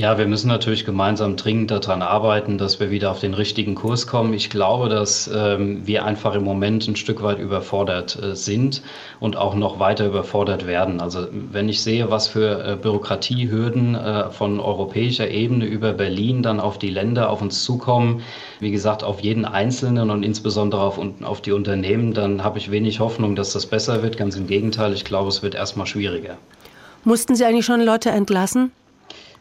Ja, 0.00 0.16
wir 0.16 0.26
müssen 0.26 0.48
natürlich 0.48 0.86
gemeinsam 0.86 1.36
dringend 1.36 1.70
daran 1.70 2.00
arbeiten, 2.00 2.56
dass 2.56 2.80
wir 2.80 2.90
wieder 2.90 3.10
auf 3.10 3.20
den 3.20 3.34
richtigen 3.34 3.74
Kurs 3.74 4.06
kommen. 4.06 4.32
Ich 4.32 4.48
glaube, 4.48 4.88
dass 4.88 5.30
ähm, 5.30 5.86
wir 5.86 6.06
einfach 6.06 6.34
im 6.34 6.42
Moment 6.42 6.88
ein 6.88 6.96
Stück 6.96 7.22
weit 7.22 7.38
überfordert 7.38 8.18
äh, 8.18 8.34
sind 8.34 8.80
und 9.20 9.36
auch 9.36 9.54
noch 9.54 9.78
weiter 9.78 10.06
überfordert 10.06 10.66
werden. 10.66 11.02
Also 11.02 11.26
wenn 11.30 11.68
ich 11.68 11.82
sehe, 11.82 12.10
was 12.10 12.28
für 12.28 12.64
äh, 12.64 12.76
Bürokratiehürden 12.76 13.94
äh, 13.94 14.30
von 14.30 14.58
europäischer 14.58 15.28
Ebene 15.28 15.66
über 15.66 15.92
Berlin 15.92 16.42
dann 16.42 16.60
auf 16.60 16.78
die 16.78 16.88
Länder 16.88 17.28
auf 17.28 17.42
uns 17.42 17.62
zukommen, 17.62 18.22
wie 18.58 18.70
gesagt, 18.70 19.04
auf 19.04 19.20
jeden 19.20 19.44
Einzelnen 19.44 20.08
und 20.08 20.22
insbesondere 20.22 20.80
auf, 20.80 20.98
auf 21.20 21.42
die 21.42 21.52
Unternehmen, 21.52 22.14
dann 22.14 22.42
habe 22.42 22.56
ich 22.56 22.70
wenig 22.70 23.00
Hoffnung, 23.00 23.36
dass 23.36 23.52
das 23.52 23.66
besser 23.66 24.02
wird. 24.02 24.16
Ganz 24.16 24.34
im 24.34 24.46
Gegenteil, 24.46 24.94
ich 24.94 25.04
glaube, 25.04 25.28
es 25.28 25.42
wird 25.42 25.54
erstmal 25.54 25.86
schwieriger. 25.86 26.38
Mussten 27.04 27.34
Sie 27.34 27.44
eigentlich 27.44 27.66
schon 27.66 27.82
Leute 27.82 28.08
entlassen? 28.08 28.72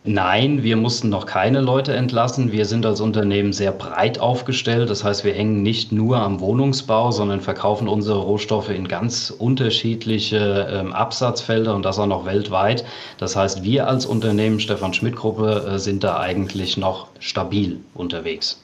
Nein, 0.05 0.63
wir 0.63 0.77
mussten 0.77 1.09
noch 1.09 1.25
keine 1.25 1.59
Leute 1.59 1.93
entlassen. 1.93 2.53
Wir 2.53 2.65
sind 2.65 2.85
als 2.85 3.01
Unternehmen 3.01 3.51
sehr 3.51 3.73
breit 3.73 4.17
aufgestellt. 4.17 4.89
Das 4.89 5.03
heißt, 5.03 5.25
wir 5.25 5.33
hängen 5.33 5.61
nicht 5.61 5.91
nur 5.91 6.19
am 6.19 6.39
Wohnungsbau, 6.39 7.11
sondern 7.11 7.41
verkaufen 7.41 7.89
unsere 7.89 8.19
Rohstoffe 8.19 8.69
in 8.69 8.87
ganz 8.87 9.29
unterschiedliche 9.29 10.69
ähm, 10.71 10.93
Absatzfelder 10.93 11.75
und 11.75 11.83
das 11.83 11.99
auch 11.99 12.07
noch 12.07 12.25
weltweit. 12.25 12.85
Das 13.17 13.35
heißt, 13.35 13.63
wir 13.63 13.89
als 13.89 14.05
Unternehmen 14.05 14.61
Stefan 14.61 14.93
Schmidt 14.93 15.17
Gruppe 15.17 15.69
äh, 15.69 15.79
sind 15.79 16.05
da 16.05 16.17
eigentlich 16.17 16.77
noch 16.77 17.07
stabil 17.19 17.81
unterwegs. 17.93 18.61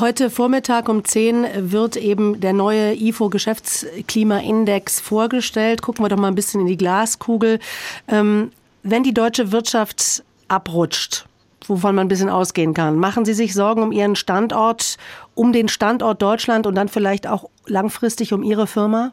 Heute 0.00 0.28
Vormittag 0.28 0.88
um 0.88 1.04
10 1.04 1.46
wird 1.70 1.96
eben 1.96 2.40
der 2.40 2.52
neue 2.52 2.94
IFO 2.94 3.28
Geschäftsklimaindex 3.30 4.98
vorgestellt. 4.98 5.82
Gucken 5.82 6.04
wir 6.04 6.08
doch 6.08 6.18
mal 6.18 6.28
ein 6.28 6.34
bisschen 6.34 6.62
in 6.62 6.66
die 6.66 6.76
Glaskugel. 6.76 7.60
Ähm, 8.08 8.50
wenn 8.82 9.02
die 9.02 9.14
deutsche 9.14 9.50
Wirtschaft 9.52 10.24
abrutscht, 10.48 11.26
wovon 11.66 11.94
man 11.94 12.06
ein 12.06 12.08
bisschen 12.08 12.30
ausgehen 12.30 12.74
kann. 12.74 12.96
Machen 12.96 13.24
Sie 13.24 13.34
sich 13.34 13.54
Sorgen 13.54 13.82
um 13.82 13.92
Ihren 13.92 14.16
Standort, 14.16 14.96
um 15.34 15.52
den 15.52 15.68
Standort 15.68 16.20
Deutschland 16.20 16.66
und 16.66 16.74
dann 16.74 16.88
vielleicht 16.88 17.26
auch 17.26 17.48
langfristig 17.66 18.32
um 18.32 18.42
Ihre 18.42 18.66
Firma? 18.66 19.12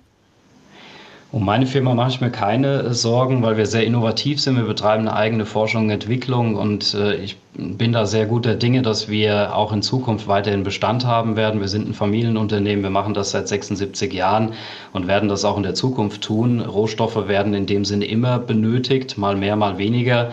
Um 1.35 1.43
meine 1.43 1.65
Firma 1.65 1.93
mache 1.93 2.11
ich 2.11 2.21
mir 2.21 2.29
keine 2.29 2.79
äh, 2.79 2.93
Sorgen, 2.93 3.43
weil 3.43 3.57
wir 3.57 3.65
sehr 3.65 3.83
innovativ 3.83 4.39
sind. 4.39 4.55
Wir 4.55 4.63
betreiben 4.63 5.05
eine 5.05 5.17
eigene 5.17 5.45
Forschung 5.45 5.83
und 5.83 5.89
Entwicklung 5.89 6.55
und 6.55 6.93
äh, 6.93 7.15
ich 7.15 7.35
bin 7.53 7.91
da 7.91 8.05
sehr 8.05 8.25
guter 8.25 8.55
Dinge, 8.55 8.83
dass 8.83 9.09
wir 9.09 9.53
auch 9.53 9.73
in 9.73 9.81
Zukunft 9.81 10.29
weiterhin 10.29 10.63
Bestand 10.63 11.05
haben 11.05 11.35
werden. 11.35 11.59
Wir 11.59 11.67
sind 11.67 11.89
ein 11.89 11.93
Familienunternehmen, 11.93 12.83
wir 12.83 12.89
machen 12.89 13.13
das 13.13 13.31
seit 13.31 13.49
76 13.49 14.13
Jahren 14.13 14.53
und 14.93 15.07
werden 15.07 15.27
das 15.27 15.43
auch 15.43 15.57
in 15.57 15.63
der 15.63 15.73
Zukunft 15.73 16.21
tun. 16.21 16.61
Rohstoffe 16.61 17.27
werden 17.27 17.53
in 17.53 17.65
dem 17.65 17.83
Sinne 17.83 18.05
immer 18.05 18.39
benötigt, 18.39 19.17
mal 19.17 19.35
mehr, 19.35 19.57
mal 19.57 19.77
weniger. 19.77 20.31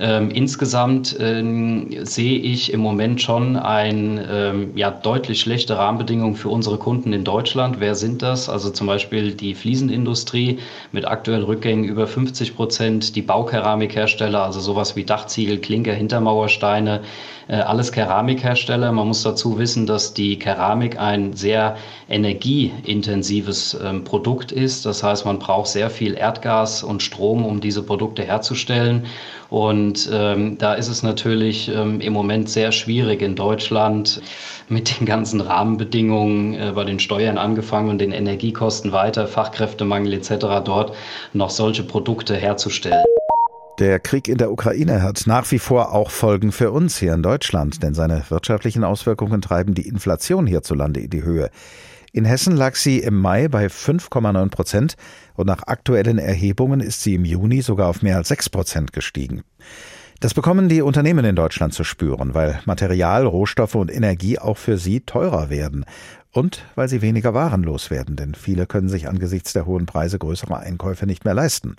Ähm, 0.00 0.30
insgesamt 0.30 1.16
ähm, 1.18 1.88
sehe 2.04 2.38
ich 2.38 2.72
im 2.72 2.78
Moment 2.78 3.20
schon 3.20 3.56
ein 3.56 4.24
ähm, 4.30 4.70
ja, 4.76 4.92
deutlich 4.92 5.40
schlechte 5.40 5.76
Rahmenbedingungen 5.76 6.36
für 6.36 6.50
unsere 6.50 6.78
Kunden 6.78 7.12
in 7.12 7.24
Deutschland. 7.24 7.80
Wer 7.80 7.96
sind 7.96 8.22
das? 8.22 8.48
Also 8.48 8.70
zum 8.70 8.86
Beispiel 8.86 9.32
die 9.32 9.54
Fliesenindustrie 9.54 10.60
mit 10.92 11.08
aktuellen 11.08 11.42
Rückgängen 11.42 11.84
über 11.84 12.06
50 12.06 12.54
Prozent, 12.54 13.16
die 13.16 13.22
Baukeramikhersteller, 13.22 14.44
also 14.44 14.60
sowas 14.60 14.94
wie 14.94 15.02
Dachziegel, 15.02 15.58
Klinker, 15.58 15.94
Hintermauersteine, 15.94 17.00
äh, 17.48 17.56
alles 17.56 17.90
Keramikhersteller. 17.90 18.92
Man 18.92 19.08
muss 19.08 19.24
dazu 19.24 19.58
wissen, 19.58 19.86
dass 19.86 20.14
die 20.14 20.38
Keramik 20.38 21.00
ein 21.00 21.32
sehr 21.32 21.76
energieintensives 22.08 23.76
ähm, 23.82 24.04
Produkt 24.04 24.52
ist. 24.52 24.86
Das 24.86 25.02
heißt, 25.02 25.24
man 25.24 25.40
braucht 25.40 25.68
sehr 25.68 25.90
viel 25.90 26.14
Erdgas 26.14 26.84
und 26.84 27.02
Strom, 27.02 27.44
um 27.44 27.60
diese 27.60 27.82
Produkte 27.82 28.22
herzustellen. 28.22 29.06
Und 29.50 30.10
ähm, 30.12 30.58
da 30.58 30.74
ist 30.74 30.88
es 30.88 31.02
natürlich 31.02 31.70
ähm, 31.74 32.00
im 32.00 32.12
Moment 32.12 32.50
sehr 32.50 32.70
schwierig 32.70 33.22
in 33.22 33.34
Deutschland 33.34 34.20
mit 34.68 34.98
den 34.98 35.06
ganzen 35.06 35.40
Rahmenbedingungen 35.40 36.54
äh, 36.54 36.72
bei 36.74 36.84
den 36.84 36.98
Steuern 36.98 37.38
angefangen 37.38 37.88
und 37.88 37.98
den 37.98 38.12
Energiekosten 38.12 38.92
weiter, 38.92 39.26
Fachkräftemangel 39.26 40.12
etc. 40.12 40.62
dort 40.64 40.94
noch 41.32 41.50
solche 41.50 41.82
Produkte 41.82 42.36
herzustellen. 42.36 43.04
Der 43.78 44.00
Krieg 44.00 44.26
in 44.26 44.38
der 44.38 44.50
Ukraine 44.50 45.02
hat 45.02 45.22
nach 45.26 45.50
wie 45.52 45.60
vor 45.60 45.94
auch 45.94 46.10
Folgen 46.10 46.50
für 46.50 46.72
uns 46.72 46.98
hier 46.98 47.14
in 47.14 47.22
Deutschland, 47.22 47.82
denn 47.82 47.94
seine 47.94 48.24
wirtschaftlichen 48.28 48.82
Auswirkungen 48.82 49.40
treiben 49.40 49.74
die 49.74 49.86
Inflation 49.86 50.48
hierzulande 50.48 51.00
in 51.00 51.10
die 51.10 51.22
Höhe. 51.22 51.50
In 52.12 52.24
Hessen 52.24 52.56
lag 52.56 52.74
sie 52.74 53.00
im 53.00 53.20
Mai 53.20 53.48
bei 53.48 53.66
5,9 53.66 54.48
Prozent 54.50 54.96
und 55.34 55.46
nach 55.46 55.64
aktuellen 55.64 56.18
Erhebungen 56.18 56.80
ist 56.80 57.02
sie 57.02 57.14
im 57.14 57.24
Juni 57.24 57.60
sogar 57.60 57.88
auf 57.88 58.02
mehr 58.02 58.16
als 58.16 58.28
6 58.28 58.48
Prozent 58.48 58.92
gestiegen. 58.92 59.42
Das 60.20 60.34
bekommen 60.34 60.68
die 60.68 60.82
Unternehmen 60.82 61.24
in 61.24 61.36
Deutschland 61.36 61.74
zu 61.74 61.84
spüren, 61.84 62.34
weil 62.34 62.60
Material, 62.64 63.24
Rohstoffe 63.24 63.76
und 63.76 63.92
Energie 63.92 64.38
auch 64.38 64.56
für 64.56 64.76
sie 64.76 65.00
teurer 65.00 65.48
werden 65.48 65.84
und 66.32 66.64
weil 66.74 66.88
sie 66.88 67.02
weniger 67.02 67.34
warenlos 67.34 67.90
werden, 67.90 68.16
denn 68.16 68.34
viele 68.34 68.66
können 68.66 68.88
sich 68.88 69.08
angesichts 69.08 69.52
der 69.52 69.66
hohen 69.66 69.86
Preise 69.86 70.18
größere 70.18 70.58
Einkäufe 70.58 71.06
nicht 71.06 71.24
mehr 71.24 71.34
leisten. 71.34 71.76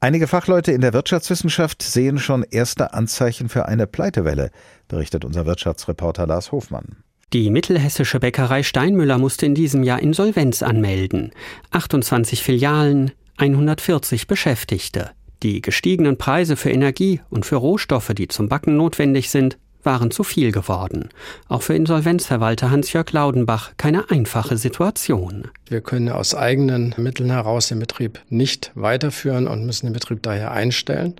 Einige 0.00 0.28
Fachleute 0.28 0.72
in 0.72 0.80
der 0.80 0.92
Wirtschaftswissenschaft 0.92 1.82
sehen 1.82 2.18
schon 2.18 2.44
erste 2.44 2.94
Anzeichen 2.94 3.48
für 3.48 3.66
eine 3.66 3.86
Pleitewelle, 3.86 4.50
berichtet 4.86 5.24
unser 5.24 5.44
Wirtschaftsreporter 5.44 6.26
Lars 6.26 6.52
Hofmann. 6.52 7.02
Die 7.34 7.50
mittelhessische 7.50 8.20
Bäckerei 8.20 8.62
Steinmüller 8.62 9.18
musste 9.18 9.44
in 9.44 9.54
diesem 9.54 9.82
Jahr 9.82 10.00
Insolvenz 10.00 10.62
anmelden. 10.62 11.32
28 11.72 12.42
Filialen, 12.42 13.12
140 13.36 14.26
Beschäftigte. 14.26 15.10
Die 15.42 15.60
gestiegenen 15.60 16.16
Preise 16.16 16.56
für 16.56 16.70
Energie 16.70 17.20
und 17.28 17.44
für 17.44 17.56
Rohstoffe, 17.56 18.14
die 18.14 18.28
zum 18.28 18.48
Backen 18.48 18.78
notwendig 18.78 19.28
sind, 19.28 19.58
waren 19.88 20.10
zu 20.10 20.22
viel 20.22 20.52
geworden. 20.52 21.08
Auch 21.48 21.62
für 21.62 21.74
Insolvenzverwalter 21.74 22.70
Hans-Jörg 22.70 23.10
Laudenbach 23.10 23.70
keine 23.78 24.10
einfache 24.10 24.58
Situation. 24.58 25.48
Wir 25.66 25.80
können 25.80 26.10
aus 26.10 26.34
eigenen 26.34 26.94
Mitteln 26.98 27.30
heraus 27.30 27.68
den 27.68 27.78
Betrieb 27.78 28.20
nicht 28.28 28.70
weiterführen 28.74 29.48
und 29.48 29.64
müssen 29.64 29.86
den 29.86 29.94
Betrieb 29.94 30.22
daher 30.22 30.52
einstellen. 30.52 31.14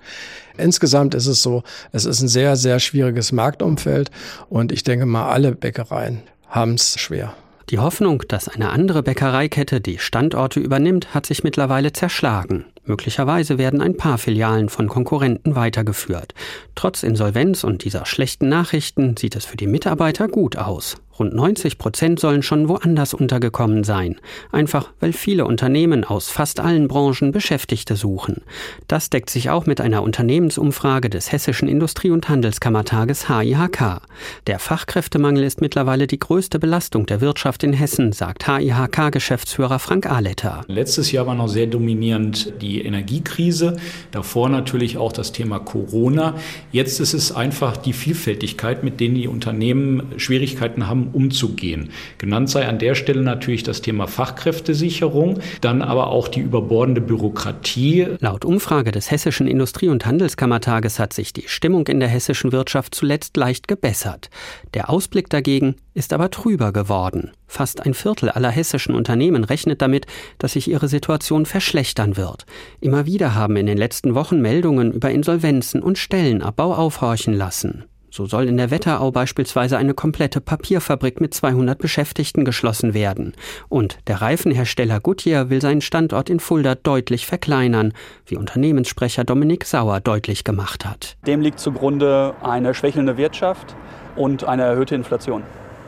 Insgesamt 0.59 1.15
ist 1.15 1.29
es 1.29 1.43
so, 1.43 1.63
es 1.93 2.05
ist 2.05 2.21
ein 2.21 2.29
sehr, 2.29 2.57
sehr 2.57 2.79
schwieriges 2.79 3.33
Marktumfeld 3.33 4.11
und 4.51 4.71
ich 4.71 4.83
denke 4.83 5.07
mal, 5.07 5.31
alle 5.31 5.53
Bäckereien 5.53 6.21
haben 6.51 6.75
es 6.75 7.01
schwer. 7.01 7.33
Die 7.71 7.79
Hoffnung, 7.79 8.23
dass 8.29 8.49
eine 8.49 8.69
andere 8.69 9.03
Bäckereikette 9.03 9.81
die 9.81 9.99
Standorte 9.99 10.61
übernimmt, 10.61 11.15
hat 11.15 11.25
sich 11.25 11.43
mittlerweile 11.43 11.95
zerschlagen. 11.95 12.67
Möglicherweise 12.89 13.59
werden 13.59 13.83
ein 13.83 13.97
paar 13.97 14.17
Filialen 14.17 14.71
von 14.71 14.89
Konkurrenten 14.89 15.55
weitergeführt. 15.55 16.35
Trotz 16.75 17.03
Insolvenz 17.03 17.63
und 17.63 17.85
dieser 17.85 18.07
schlechten 18.07 18.49
Nachrichten 18.49 19.17
sieht 19.17 19.37
es 19.37 19.45
für 19.45 19.59
die 19.59 19.67
Mitarbeiter 19.67 20.27
gut 20.27 20.57
aus. 20.57 20.97
Rund 21.19 21.35
90 21.35 21.79
Prozent 21.79 22.21
sollen 22.21 22.43
schon 22.43 22.69
woanders 22.69 23.15
untergekommen 23.15 23.85
sein. 23.85 24.17
Einfach 24.53 24.91
weil 25.01 25.13
viele 25.13 25.45
Unternehmen 25.47 26.05
aus 26.05 26.29
fast 26.29 26.61
allen 26.61 26.89
Branchen 26.89 27.33
Beschäftigte 27.33 27.97
suchen. 27.97 28.43
Das 28.87 29.11
deckt 29.11 29.31
sich 29.31 29.51
auch 29.51 29.67
mit 29.67 29.81
einer 29.81 30.03
Unternehmensumfrage 30.03 31.11
des 31.11 31.33
Hessischen 31.33 31.69
Industrie- 31.69 32.11
und 32.11 32.29
Handelskammertages 32.29 33.29
HIHK. 33.29 34.01
Der 34.47 34.59
Fachkräftemangel 34.59 35.43
ist 35.45 35.61
mittlerweile 35.61 36.07
die 36.07 36.19
größte 36.19 36.59
Belastung 36.59 37.07
der 37.07 37.21
Wirtschaft 37.21 37.63
in 37.65 37.73
Hessen, 37.73 38.13
sagt 38.13 38.47
HIHK-Geschäftsführer 38.47 39.79
Frank 39.79 40.07
Ahletter. 40.07 40.65
Letztes 40.69 41.13
Jahr 41.13 41.27
war 41.27 41.35
noch 41.35 41.49
sehr 41.49 41.67
dominierend 41.67 42.53
die 42.61 42.83
Energiekrise, 42.83 43.77
davor 44.11 44.49
natürlich 44.49 44.97
auch 44.99 45.13
das 45.13 45.33
Thema 45.33 45.59
Corona. 45.59 46.35
Jetzt 46.73 47.01
ist 47.01 47.15
es 47.15 47.33
einfach 47.33 47.77
die 47.77 47.93
Vielfältigkeit, 47.93 48.85
mit 48.85 49.01
denen 49.01 49.15
die 49.15 49.29
Unternehmen 49.29 50.13
Schwierigkeiten 50.17 50.87
haben, 50.87 51.08
umzugehen. 51.13 51.91
Genannt 52.19 52.51
sei 52.51 52.67
an 52.67 52.79
der 52.79 52.95
Stelle 52.95 53.23
natürlich 53.23 53.63
das 53.63 53.83
Thema 53.83 54.07
Fachkräftesicherung, 54.07 55.41
dann 55.61 55.83
aber 55.83 56.09
auch 56.09 56.29
die 56.29 56.41
überbordende 56.41 57.01
Bürokratie. 57.01 58.07
Laut 58.21 58.45
Umfrage 58.45 58.91
des 58.91 59.11
Hessischen 59.11 59.47
Industrie- 59.47 59.89
und 59.89 60.07
Handelskammertages 60.07 60.99
hat 60.99 61.13
sich 61.13 61.33
die 61.33 61.45
Stimmung 61.47 61.87
in 61.87 62.01
der 62.01 62.09
hessischen 62.09 62.53
Wirtschaft 62.53 62.95
zuletzt 62.95 63.37
leicht 63.37 63.69
gebessert. 63.69 64.31
Der 64.75 64.91
Ausblick 64.91 65.29
dagegen 65.31 65.77
ist 65.95 66.13
aber 66.13 66.31
trüber 66.31 66.73
geworden. 66.73 67.33
Fast 67.47 67.85
ein 67.85 67.95
Viertel 67.95 68.29
aller 68.29 68.51
hessischen 68.51 68.95
Unternehmen 68.95 69.43
rechnet 69.43 69.83
damit, 69.83 70.07
dass 70.39 70.53
sich 70.53 70.69
ihre 70.69 70.87
Situation 70.87 71.47
verschlechtern 71.47 72.17
wird. 72.17 72.47
Immer 72.81 73.07
wieder 73.07 73.35
haben 73.35 73.57
in 73.57 73.67
den 73.67 73.79
letzten 73.79 74.15
Wochen 74.15 74.41
Meldungen 74.41 74.93
über 74.93 75.11
Insolvenzen 75.11 75.83
und 75.83 75.99
Stellenabbau 75.99 76.75
aufhorchen 76.75 77.35
lassen. 77.35 77.85
So 78.11 78.27
soll 78.27 78.49
in 78.49 78.57
der 78.57 78.71
Wetterau 78.71 79.11
beispielsweise 79.11 79.77
eine 79.77 79.95
komplette 79.95 80.41
Papierfabrik 80.41 81.21
mit 81.21 81.35
200 81.35 81.79
Beschäftigten 81.79 82.45
geschlossen 82.45 82.95
werden. 82.95 83.35
Und 83.69 83.99
der 84.07 84.21
Reifenhersteller 84.23 85.01
Goodyear 85.01 85.51
will 85.51 85.61
seinen 85.61 85.81
Standort 85.81 86.31
in 86.31 86.41
Fulda 86.41 86.75
deutlich 86.75 87.27
verkleinern, 87.27 87.93
wie 88.27 88.37
Unternehmenssprecher 88.37 89.25
Dominik 89.25 89.65
Sauer 89.65 90.01
deutlich 90.01 90.45
gemacht 90.45 90.85
hat. 90.85 91.17
Dem 91.27 91.41
liegt 91.41 91.61
zugrunde 91.61 92.35
eine 92.43 92.75
schwächelnde 92.75 93.17
Wirtschaft 93.17 93.75
und 94.17 94.45
eine 94.45 94.63
erhöhte 94.63 94.95
Inflation. 94.95 95.43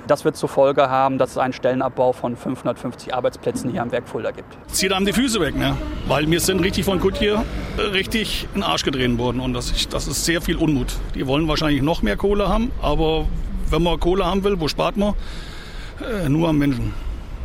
Das 0.06 0.24
wird 0.24 0.36
zur 0.36 0.48
Folge 0.48 0.90
haben, 0.90 1.18
dass 1.18 1.30
es 1.30 1.38
einen 1.38 1.52
Stellenabbau 1.52 2.12
von 2.12 2.36
550 2.36 3.14
Arbeitsplätzen 3.14 3.70
hier 3.70 3.82
am 3.82 3.92
Werk 3.92 4.08
Fulda 4.08 4.30
gibt. 4.30 4.56
Zieht 4.68 4.92
einem 4.92 5.06
die 5.06 5.12
Füße 5.12 5.40
weg, 5.40 5.56
ne? 5.56 5.76
weil 6.08 6.30
wir 6.30 6.40
sind 6.40 6.60
richtig 6.60 6.84
von 6.84 7.00
Goodyear 7.00 7.44
äh, 7.76 7.82
richtig 7.82 8.48
in 8.54 8.60
den 8.60 8.62
Arsch 8.64 8.84
gedreht 8.84 9.16
worden 9.18 9.40
und 9.40 9.54
das 9.54 9.70
ist, 9.70 9.92
das 9.92 10.08
ist 10.08 10.24
sehr 10.24 10.40
viel 10.40 10.56
Unmut. 10.56 10.94
Die 11.14 11.26
wollen 11.26 11.48
wahrscheinlich 11.48 11.82
noch 11.82 12.02
mehr 12.02 12.16
Kohle 12.16 12.48
haben, 12.48 12.70
aber 12.82 13.26
wenn 13.70 13.82
man 13.82 13.98
Kohle 14.00 14.26
haben 14.26 14.44
will, 14.44 14.60
wo 14.60 14.68
spart 14.68 14.96
man? 14.96 15.14
Äh, 16.00 16.28
nur 16.28 16.48
am 16.48 16.58
Menschen. 16.58 16.92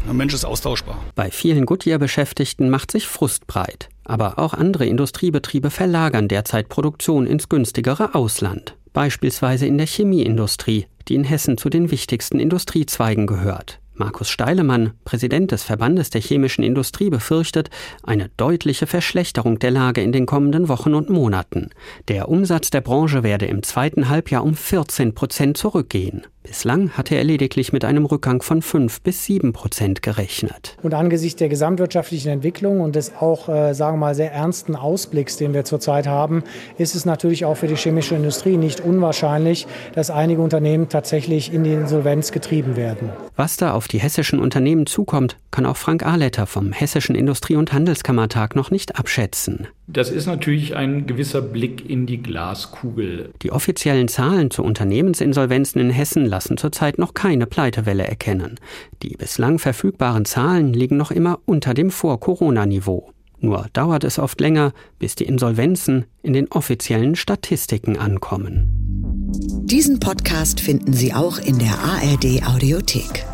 Ein 0.08 0.18
Mensch 0.18 0.34
ist 0.34 0.46
austauschbar. 0.46 0.98
Bei 1.16 1.32
vielen 1.32 1.66
Goodyear-Beschäftigten 1.66 2.70
macht 2.70 2.92
sich 2.92 3.08
Frust 3.08 3.48
breit. 3.48 3.90
Aber 4.04 4.38
auch 4.38 4.54
andere 4.54 4.86
Industriebetriebe 4.86 5.72
verlagern 5.72 6.28
derzeit 6.28 6.70
Produktion 6.70 7.26
ins 7.26 7.50
günstigere 7.50 8.14
Ausland. 8.14 8.76
Beispielsweise 8.96 9.68
in 9.68 9.78
der 9.78 9.88
Chemieindustrie, 9.88 10.86
die 11.10 11.16
in 11.16 11.26
Hessen 11.26 11.58
zu 11.58 11.70
den 11.70 11.92
wichtigsten 11.92 12.40
Industriezweigen 12.40 13.28
gehört. 13.28 13.82
Markus 13.94 14.30
Steilemann, 14.30 14.94
Präsident 15.04 15.52
des 15.52 15.64
Verbandes 15.64 16.12
der 16.12 16.22
chemischen 16.22 16.64
Industrie, 16.64 17.10
befürchtet 17.10 17.70
eine 18.04 18.30
deutliche 18.38 18.88
Verschlechterung 18.88 19.60
der 19.60 19.72
Lage 19.72 20.02
in 20.02 20.14
den 20.14 20.26
kommenden 20.26 20.70
Wochen 20.70 20.94
und 20.94 21.10
Monaten. 21.10 21.72
Der 22.08 22.30
Umsatz 22.30 22.70
der 22.70 22.80
Branche 22.80 23.22
werde 23.22 23.48
im 23.48 23.64
zweiten 23.64 24.08
Halbjahr 24.08 24.46
um 24.46 24.56
14 24.56 25.14
Prozent 25.14 25.58
zurückgehen. 25.58 26.26
Bislang 26.46 26.92
hatte 26.92 27.16
er 27.16 27.24
lediglich 27.24 27.74
mit 27.74 27.84
einem 27.84 28.06
Rückgang 28.06 28.42
von 28.42 28.62
5 28.62 29.02
bis 29.02 29.26
7 29.26 29.52
Prozent 29.52 30.02
gerechnet. 30.02 30.78
Und 30.84 30.94
angesichts 30.94 31.40
der 31.40 31.50
gesamtwirtschaftlichen 31.50 32.32
Entwicklung 32.32 32.82
und 32.82 32.96
des 32.96 33.14
auch, 33.20 33.50
äh, 33.50 33.74
sagen 33.74 33.98
wir 33.98 34.02
mal, 34.02 34.16
sehr 34.16 34.32
ernsten 34.32 34.76
Ausblicks, 34.76 35.38
den 35.38 35.54
wir 35.54 35.66
zurzeit 35.66 36.08
haben, 36.08 36.44
ist 36.78 36.96
es 36.96 37.06
natürlich 37.06 37.46
auch 37.46 37.56
für 37.56 37.68
die 37.68 37.76
chemische 37.76 38.16
Industrie 38.16 38.58
nicht 38.58 38.80
unwahrscheinlich, 38.80 39.66
dass 39.94 40.12
einige 40.12 40.42
Unternehmen 40.42 40.88
tatsächlich 40.88 41.52
in 41.52 41.64
die 41.64 41.74
Insolvenz 41.74 42.32
getrieben 42.32 42.76
werden. 42.76 43.10
Was 43.36 43.58
da 43.58 43.74
auf 43.74 43.88
die 43.88 44.00
hessischen 44.00 44.40
Unternehmen 44.40 44.86
zukommt, 44.86 45.38
kann 45.52 45.66
auch 45.66 45.78
Frank 45.78 46.06
Ahletter 46.06 46.46
vom 46.46 46.72
Hessischen 46.72 47.16
Industrie- 47.16 47.56
und 47.56 47.74
Handelskammertag 47.74 48.56
noch 48.56 48.72
nicht 48.72 48.98
abschätzen. 49.00 49.68
Das 49.88 50.10
ist 50.10 50.26
natürlich 50.26 50.76
ein 50.76 51.06
gewisser 51.06 51.42
Blick 51.42 51.88
in 51.88 52.08
die 52.08 52.22
Glaskugel. 52.22 53.32
Die 53.44 53.52
offiziellen 53.52 54.08
Zahlen 54.08 54.50
zu 54.50 54.64
Unternehmensinsolvenzen 54.64 55.80
in 55.80 55.90
Hessen 55.92 56.26
lassen 56.26 56.58
zurzeit 56.58 56.98
noch 56.98 57.14
keine 57.14 57.46
Pleitewelle 57.46 58.06
erkennen. 58.08 58.60
Die 59.04 59.16
bislang 59.16 59.60
verfügbaren 59.60 60.26
Zahlen 60.26 60.74
liegen 60.74 60.98
noch 60.98 61.12
immer 61.12 61.40
unter 61.46 61.76
dem 61.76 61.92
Vor-Corona-Niveau. 61.92 63.12
Nur 63.40 63.68
dauert 63.74 64.04
es 64.04 64.18
oft 64.18 64.42
länger, 64.42 64.74
bis 64.98 65.14
die 65.14 65.26
Insolvenzen 65.26 66.06
in 66.24 66.34
den 66.34 66.50
offiziellen 66.52 67.16
Statistiken 67.16 67.98
ankommen. 67.98 68.86
Diesen 69.66 70.00
Podcast 70.00 70.62
finden 70.62 70.94
Sie 70.94 71.14
auch 71.14 71.38
in 71.38 71.60
der 71.60 71.78
ARD 71.78 72.48
Audiothek. 72.48 73.26